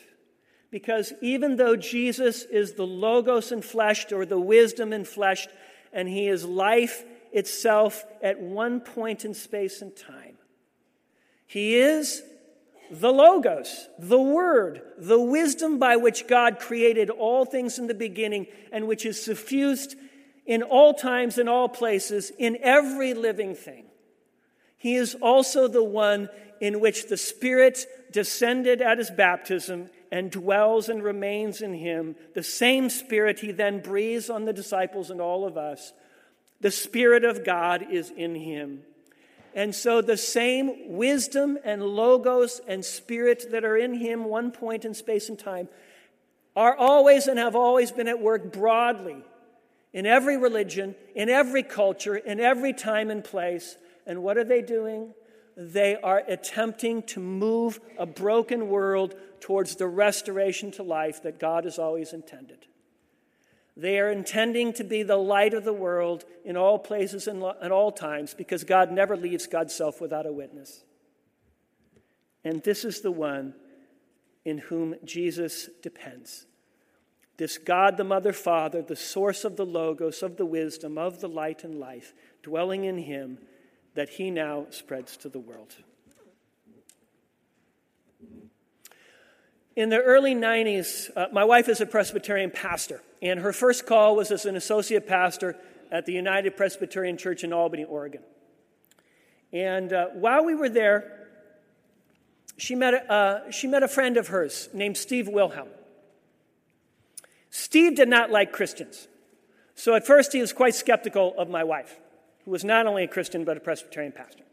because 0.73 1.13
even 1.21 1.57
though 1.57 1.75
Jesus 1.75 2.41
is 2.45 2.73
the 2.73 2.87
Logos 2.87 3.51
in 3.51 3.61
enfleshed 3.61 4.11
or 4.11 4.25
the 4.25 4.39
wisdom 4.39 4.91
in 4.91 5.03
enfleshed, 5.03 5.49
and 5.93 6.09
he 6.09 6.27
is 6.27 6.43
life 6.45 7.03
itself 7.31 8.03
at 8.23 8.41
one 8.41 8.79
point 8.79 9.23
in 9.23 9.35
space 9.35 9.83
and 9.83 9.95
time, 9.95 10.35
he 11.45 11.75
is 11.75 12.23
the 12.89 13.11
Logos, 13.11 13.87
the 13.99 14.19
Word, 14.19 14.81
the 14.97 15.19
wisdom 15.19 15.77
by 15.77 15.97
which 15.97 16.25
God 16.25 16.57
created 16.57 17.11
all 17.11 17.45
things 17.45 17.77
in 17.77 17.85
the 17.85 17.93
beginning 17.93 18.47
and 18.71 18.87
which 18.87 19.05
is 19.05 19.23
suffused 19.23 19.95
in 20.47 20.63
all 20.63 20.95
times 20.95 21.37
and 21.37 21.47
all 21.47 21.69
places 21.69 22.31
in 22.39 22.57
every 22.63 23.13
living 23.13 23.53
thing. 23.53 23.85
He 24.77 24.95
is 24.95 25.13
also 25.21 25.67
the 25.67 25.83
one 25.83 26.29
in 26.59 26.79
which 26.79 27.09
the 27.09 27.17
Spirit 27.17 27.85
descended 28.11 28.81
at 28.81 28.97
his 28.97 29.11
baptism 29.11 29.91
and 30.13 30.29
dwells 30.29 30.89
and 30.89 31.03
remains 31.03 31.59
in 31.59 31.73
him. 31.73 32.15
The 32.35 32.43
same 32.43 32.91
Spirit 32.91 33.39
he 33.39 33.51
then 33.51 33.79
breathes 33.79 34.29
on 34.29 34.45
the 34.45 34.53
disciples 34.53 35.09
and 35.09 35.19
all 35.19 35.43
of 35.43 35.57
us. 35.57 35.91
The 36.61 36.69
Spirit 36.69 37.25
of 37.25 37.43
God 37.43 37.87
is 37.89 38.11
in 38.11 38.35
him. 38.35 38.83
And 39.55 39.73
so 39.73 40.01
the 40.01 40.15
same 40.15 40.95
wisdom 40.95 41.57
and 41.65 41.81
logos 41.81 42.61
and 42.67 42.85
spirit 42.85 43.51
that 43.51 43.65
are 43.65 43.75
in 43.75 43.95
him, 43.95 44.25
one 44.25 44.51
point 44.51 44.85
in 44.85 44.93
space 44.93 45.29
and 45.29 45.37
time, 45.37 45.67
are 46.55 46.75
always 46.75 47.25
and 47.25 47.39
have 47.39 47.55
always 47.55 47.91
been 47.91 48.07
at 48.07 48.19
work 48.19 48.53
broadly 48.53 49.17
in 49.93 50.05
every 50.05 50.37
religion, 50.37 50.93
in 51.15 51.27
every 51.27 51.63
culture, 51.63 52.15
in 52.15 52.39
every 52.39 52.73
time 52.73 53.09
and 53.09 53.23
place. 53.23 53.77
And 54.05 54.21
what 54.21 54.37
are 54.37 54.43
they 54.43 54.61
doing? 54.61 55.15
They 55.55 55.95
are 55.95 56.23
attempting 56.27 57.03
to 57.03 57.19
move 57.19 57.79
a 57.97 58.05
broken 58.05 58.69
world 58.69 59.15
towards 59.43 59.75
the 59.75 59.87
restoration 59.87 60.71
to 60.71 60.81
life 60.83 61.21
that 61.21 61.37
God 61.37 61.65
has 61.65 61.77
always 61.77 62.13
intended. 62.13 62.65
They 63.75 63.99
are 63.99 64.09
intending 64.09 64.71
to 64.73 64.85
be 64.85 65.03
the 65.03 65.17
light 65.17 65.53
of 65.53 65.65
the 65.65 65.73
world 65.73 66.23
in 66.45 66.55
all 66.55 66.79
places 66.79 67.27
and 67.27 67.43
at 67.61 67.69
all 67.69 67.91
times 67.91 68.33
because 68.33 68.63
God 68.63 68.89
never 68.89 69.17
leaves 69.17 69.45
God's 69.45 69.75
self 69.75 69.99
without 69.99 70.25
a 70.25 70.31
witness. 70.31 70.85
And 72.45 72.63
this 72.63 72.85
is 72.85 73.01
the 73.01 73.11
one 73.11 73.53
in 74.45 74.59
whom 74.59 74.95
Jesus 75.03 75.69
depends. 75.81 76.45
This 77.35 77.57
God, 77.57 77.97
the 77.97 78.05
Mother, 78.05 78.31
Father, 78.31 78.81
the 78.81 78.95
source 78.95 79.43
of 79.43 79.57
the 79.57 79.65
Logos, 79.65 80.23
of 80.23 80.37
the 80.37 80.45
wisdom, 80.45 80.97
of 80.97 81.19
the 81.19 81.27
light 81.27 81.65
and 81.65 81.77
life, 81.77 82.13
dwelling 82.43 82.85
in 82.85 82.97
Him, 82.97 83.39
that 83.93 84.07
He 84.07 84.31
now 84.31 84.67
spreads 84.69 85.17
to 85.17 85.27
the 85.27 85.39
world. 85.39 85.75
In 89.75 89.89
the 89.89 89.99
early 89.99 90.35
90s, 90.35 91.09
uh, 91.15 91.27
my 91.31 91.43
wife 91.43 91.67
is 91.67 91.81
a 91.81 91.87
Presbyterian 91.87 92.51
pastor, 92.51 93.01
and 93.23 93.39
her 93.39 93.51
first 93.51 93.87
call 93.87 94.15
was 94.15 94.29
as 94.29 94.45
an 94.45 94.55
associate 94.55 95.07
pastor 95.07 95.55
at 95.91 96.05
the 96.05 96.13
United 96.13 96.55
Presbyterian 96.55 97.17
Church 97.17 97.43
in 97.43 97.51
Albany, 97.51 97.83
Oregon. 97.83 98.21
And 99.51 99.91
uh, 99.91 100.07
while 100.13 100.45
we 100.45 100.53
were 100.53 100.69
there, 100.69 101.27
she 102.57 102.75
met, 102.75 103.09
uh, 103.09 103.49
she 103.49 103.65
met 103.65 103.81
a 103.81 103.87
friend 103.87 104.15
of 104.15 104.27
hers 104.27 104.69
named 104.73 104.95
Steve 104.95 105.27
Wilhelm. 105.27 105.69
Steve 107.49 107.95
did 107.95 108.09
not 108.09 108.29
like 108.29 108.51
Christians. 108.51 109.07
So 109.73 109.95
at 109.95 110.05
first, 110.05 110.33
he 110.33 110.41
was 110.41 110.53
quite 110.53 110.75
skeptical 110.75 111.33
of 111.35 111.49
my 111.49 111.63
wife, 111.63 111.99
who 112.45 112.51
was 112.51 112.63
not 112.63 112.85
only 112.85 113.05
a 113.05 113.07
Christian, 113.07 113.43
but 113.43 113.57
a 113.57 113.59
Presbyterian 113.59 114.11
pastor. 114.11 114.43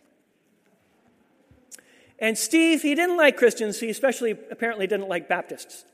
And 2.21 2.37
Steve, 2.37 2.83
he 2.83 2.95
didn't 2.95 3.17
like 3.17 3.37
Christians. 3.37 3.81
He 3.81 3.89
especially 3.89 4.33
apparently 4.51 4.87
didn't 4.87 5.09
like 5.09 5.29
Baptists. 5.29 5.85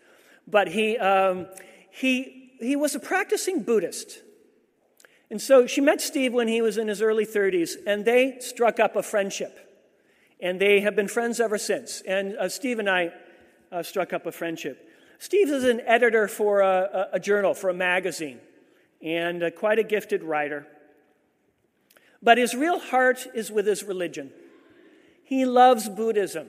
But 0.47 0.69
he, 0.69 0.99
um, 0.99 1.47
he, 1.91 2.53
he 2.61 2.75
was 2.77 2.95
a 2.95 3.01
practicing 3.01 3.63
Buddhist. 3.63 4.23
And 5.31 5.41
so 5.41 5.67
she 5.67 5.81
met 5.81 6.01
Steve 6.01 6.33
when 6.33 6.49
he 6.49 6.63
was 6.63 6.79
in 6.79 6.89
his 6.89 7.03
early 7.03 7.27
30s, 7.27 7.75
and 7.87 8.05
they 8.05 8.39
struck 8.41 8.79
up 8.79 8.97
a 8.97 9.03
friendship. 9.03 9.59
And 10.41 10.61
they 10.61 10.81
have 10.81 10.95
been 10.95 11.09
friends 11.09 11.41
ever 11.41 11.59
since. 11.59 12.03
And 12.07 12.37
uh, 12.37 12.49
Steve 12.49 12.79
and 12.79 12.91
I 12.91 13.13
uh, 13.73 13.83
struck 13.83 14.13
up 14.13 14.27
a 14.27 14.33
friendship. 14.33 14.89
Steve 15.19 15.49
is 15.49 15.65
an 15.65 15.81
editor 15.87 16.29
for 16.29 16.61
a, 16.61 17.09
a, 17.15 17.21
journal, 17.21 17.55
for 17.55 17.71
a 17.71 17.75
magazine, 17.75 18.39
and 19.03 19.43
uh, 19.43 19.51
quite 19.51 19.79
a 19.79 19.83
gifted 19.83 20.23
writer. 20.23 20.67
But 22.23 22.39
his 22.39 22.55
real 22.55 22.79
heart 22.79 23.27
is 23.35 23.51
with 23.51 23.67
his 23.67 23.83
religion. 23.83 24.31
He 25.27 25.45
loves 25.45 25.89
Buddhism. 25.89 26.47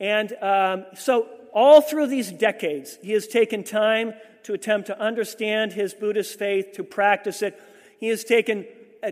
And 0.00 0.32
um, 0.42 0.86
so, 0.94 1.28
all 1.52 1.82
through 1.82 2.08
these 2.08 2.32
decades, 2.32 2.98
he 3.02 3.12
has 3.12 3.28
taken 3.28 3.62
time 3.62 4.14
to 4.44 4.54
attempt 4.54 4.88
to 4.88 4.98
understand 4.98 5.74
his 5.74 5.94
Buddhist 5.94 6.38
faith, 6.38 6.72
to 6.72 6.82
practice 6.82 7.42
it. 7.42 7.60
He 8.00 8.08
has 8.08 8.24
taken 8.24 8.66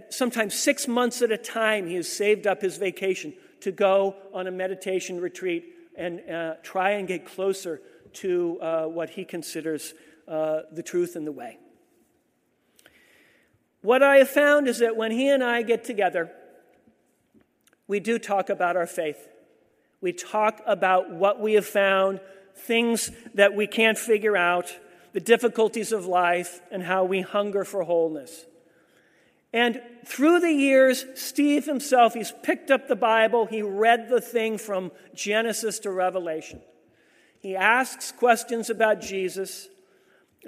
sometimes 0.08 0.54
six 0.54 0.88
months 0.88 1.20
at 1.20 1.30
a 1.30 1.36
time, 1.36 1.86
he 1.86 1.94
has 1.96 2.10
saved 2.10 2.46
up 2.46 2.62
his 2.62 2.78
vacation 2.78 3.34
to 3.60 3.70
go 3.70 4.16
on 4.32 4.46
a 4.46 4.50
meditation 4.50 5.20
retreat 5.20 5.64
and 5.94 6.28
uh, 6.28 6.54
try 6.62 6.92
and 6.92 7.06
get 7.06 7.26
closer 7.26 7.80
to 8.14 8.58
uh, 8.60 8.84
what 8.86 9.10
he 9.10 9.26
considers 9.26 9.92
uh, 10.26 10.60
the 10.72 10.82
truth 10.82 11.14
and 11.14 11.26
the 11.26 11.32
way. 11.32 11.58
What 13.82 14.02
I 14.02 14.16
have 14.16 14.30
found 14.30 14.66
is 14.66 14.78
that 14.78 14.96
when 14.96 15.10
he 15.10 15.28
and 15.28 15.44
I 15.44 15.60
get 15.60 15.84
together, 15.84 16.32
we 17.92 18.00
do 18.00 18.18
talk 18.18 18.48
about 18.48 18.74
our 18.74 18.86
faith. 18.86 19.28
We 20.00 20.14
talk 20.14 20.62
about 20.66 21.10
what 21.10 21.38
we 21.38 21.52
have 21.52 21.66
found, 21.66 22.20
things 22.56 23.10
that 23.34 23.54
we 23.54 23.66
can't 23.66 23.98
figure 23.98 24.34
out, 24.34 24.74
the 25.12 25.20
difficulties 25.20 25.92
of 25.92 26.06
life, 26.06 26.62
and 26.70 26.82
how 26.82 27.04
we 27.04 27.20
hunger 27.20 27.66
for 27.66 27.82
wholeness. 27.82 28.46
And 29.52 29.78
through 30.06 30.40
the 30.40 30.50
years, 30.50 31.04
Steve 31.16 31.66
himself, 31.66 32.14
he's 32.14 32.32
picked 32.42 32.70
up 32.70 32.88
the 32.88 32.96
Bible, 32.96 33.44
he 33.44 33.60
read 33.60 34.08
the 34.08 34.22
thing 34.22 34.56
from 34.56 34.90
Genesis 35.14 35.78
to 35.80 35.90
Revelation. 35.90 36.62
He 37.40 37.56
asks 37.56 38.10
questions 38.10 38.70
about 38.70 39.02
Jesus. 39.02 39.68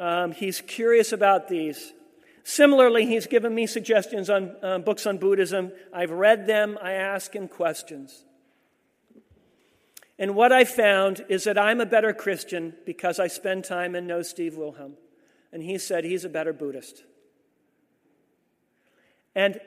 Um, 0.01 0.33
he's 0.33 0.63
curious 0.63 1.13
about 1.13 1.49
these. 1.49 1.93
Similarly, 2.45 3.07
he's 3.07 3.27
given 3.27 3.55
me 3.55 3.67
suggestions 3.67 4.29
on 4.29 4.55
uh, 4.63 4.79
books 4.79 5.07
on 5.07 5.17
Buddhism. 5.17 5.73
I've 5.95 6.11
read 6.11 6.47
them, 6.47 6.79
I 6.81 6.93
ask 6.93 7.35
him 7.35 7.49
questions. 7.49 8.25
And 10.19 10.37
what 10.37 10.53
I 10.53 10.65
found 10.65 11.25
is 11.31 11.45
that 11.45 11.59
I'm 11.59 11.81
a 11.81 11.87
better 11.87 12.13
Christian 12.13 12.75
because 12.85 13.19
I 13.19 13.27
spend 13.27 13.65
time 13.65 13.95
and 13.95 14.07
know 14.07 14.23
Steve 14.23 14.57
Wilhelm. 14.57 14.95
And 15.53 15.63
he 15.63 15.79
said 15.79 16.05
he's 16.05 16.25
a 16.25 16.29
better 16.29 16.53
Buddhist. 16.53 17.03
And 19.35 19.59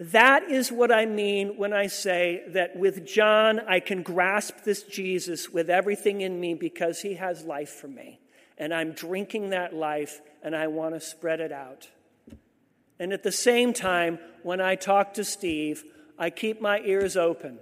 that 0.00 0.50
is 0.50 0.72
what 0.72 0.90
I 0.90 1.04
mean 1.04 1.58
when 1.58 1.74
I 1.74 1.86
say 1.86 2.42
that 2.48 2.76
with 2.76 3.06
John, 3.06 3.60
I 3.60 3.78
can 3.78 4.02
grasp 4.02 4.64
this 4.64 4.82
Jesus 4.82 5.50
with 5.50 5.68
everything 5.68 6.22
in 6.22 6.40
me 6.40 6.54
because 6.54 7.02
he 7.02 7.14
has 7.14 7.44
life 7.44 7.70
for 7.70 7.88
me. 7.88 8.20
And 8.56 8.72
I'm 8.72 8.92
drinking 8.92 9.50
that 9.50 9.74
life 9.74 10.20
and 10.42 10.56
I 10.56 10.68
want 10.68 10.94
to 10.94 11.00
spread 11.00 11.40
it 11.40 11.52
out. 11.52 11.88
And 12.98 13.12
at 13.12 13.22
the 13.22 13.32
same 13.32 13.72
time, 13.72 14.18
when 14.42 14.60
I 14.60 14.74
talk 14.74 15.14
to 15.14 15.24
Steve, 15.24 15.84
I 16.18 16.30
keep 16.30 16.60
my 16.60 16.80
ears 16.80 17.16
open 17.16 17.58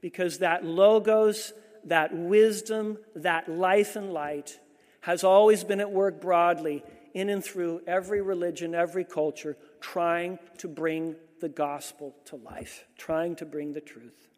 because 0.00 0.38
that 0.38 0.64
logos, 0.64 1.52
that 1.84 2.14
wisdom, 2.14 2.98
that 3.16 3.48
life 3.48 3.96
and 3.96 4.12
light 4.12 4.58
has 5.00 5.24
always 5.24 5.64
been 5.64 5.80
at 5.80 5.90
work 5.90 6.20
broadly 6.20 6.84
in 7.14 7.28
and 7.28 7.42
through 7.42 7.82
every 7.86 8.20
religion, 8.20 8.74
every 8.74 9.04
culture, 9.04 9.56
trying 9.80 10.38
to 10.58 10.68
bring 10.68 11.16
the 11.40 11.48
gospel 11.48 12.14
to 12.26 12.36
life, 12.36 12.84
trying 12.96 13.36
to 13.36 13.46
bring 13.46 13.72
the 13.72 13.80
truth. 13.80 14.28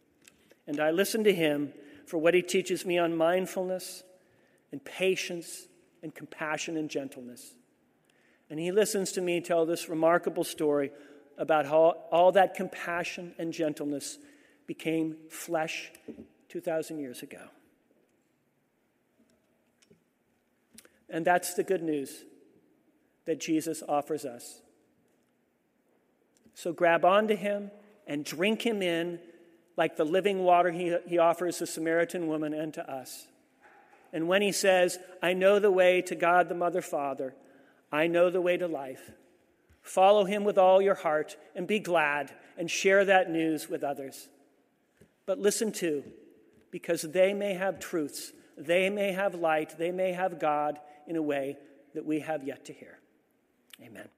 And 0.66 0.80
I 0.80 0.90
listen 0.90 1.24
to 1.24 1.34
him 1.34 1.72
for 2.06 2.18
what 2.18 2.34
he 2.34 2.42
teaches 2.42 2.84
me 2.84 2.98
on 2.98 3.16
mindfulness 3.16 4.02
and 4.72 4.84
patience 4.84 5.66
and 6.02 6.14
compassion 6.14 6.76
and 6.76 6.88
gentleness. 6.88 7.54
And 8.50 8.58
he 8.58 8.72
listens 8.72 9.12
to 9.12 9.20
me 9.20 9.40
tell 9.40 9.64
this 9.64 9.88
remarkable 9.88 10.44
story 10.44 10.90
about 11.38 11.66
how 11.66 11.96
all 12.10 12.32
that 12.32 12.54
compassion 12.54 13.32
and 13.38 13.52
gentleness 13.52 14.18
became 14.66 15.16
flesh 15.30 15.90
2,000 16.48 16.98
years 16.98 17.22
ago. 17.22 17.42
And 21.08 21.24
that's 21.24 21.54
the 21.54 21.62
good 21.62 21.82
news 21.82 22.24
that 23.24 23.40
Jesus 23.40 23.82
offers 23.88 24.24
us. 24.24 24.60
So 26.54 26.72
grab 26.72 27.04
onto 27.04 27.36
him 27.36 27.70
and 28.06 28.24
drink 28.24 28.62
him 28.62 28.82
in 28.82 29.20
like 29.76 29.96
the 29.96 30.04
living 30.04 30.44
water 30.44 30.70
he, 30.70 30.96
he 31.06 31.18
offers 31.18 31.58
the 31.58 31.66
Samaritan 31.66 32.26
woman 32.26 32.52
and 32.52 32.74
to 32.74 32.90
us. 32.90 33.26
And 34.12 34.28
when 34.28 34.42
he 34.42 34.52
says, 34.52 34.98
I 35.22 35.32
know 35.32 35.58
the 35.58 35.70
way 35.70 36.02
to 36.02 36.14
God 36.14 36.48
the 36.48 36.54
Mother 36.54 36.82
Father, 36.82 37.34
I 37.92 38.06
know 38.06 38.30
the 38.30 38.40
way 38.40 38.56
to 38.56 38.66
life. 38.66 39.10
Follow 39.82 40.24
him 40.24 40.44
with 40.44 40.58
all 40.58 40.80
your 40.80 40.94
heart 40.94 41.36
and 41.54 41.66
be 41.66 41.78
glad 41.78 42.30
and 42.56 42.70
share 42.70 43.04
that 43.04 43.30
news 43.30 43.68
with 43.68 43.82
others. 43.82 44.28
But 45.26 45.38
listen 45.38 45.72
too, 45.72 46.04
because 46.70 47.02
they 47.02 47.34
may 47.34 47.54
have 47.54 47.80
truths, 47.80 48.32
they 48.56 48.90
may 48.90 49.12
have 49.12 49.34
light, 49.34 49.78
they 49.78 49.90
may 49.90 50.12
have 50.12 50.38
God 50.38 50.78
in 51.06 51.16
a 51.16 51.22
way 51.22 51.56
that 51.94 52.04
we 52.04 52.20
have 52.20 52.44
yet 52.44 52.66
to 52.66 52.72
hear. 52.72 52.98
Amen. 53.82 54.08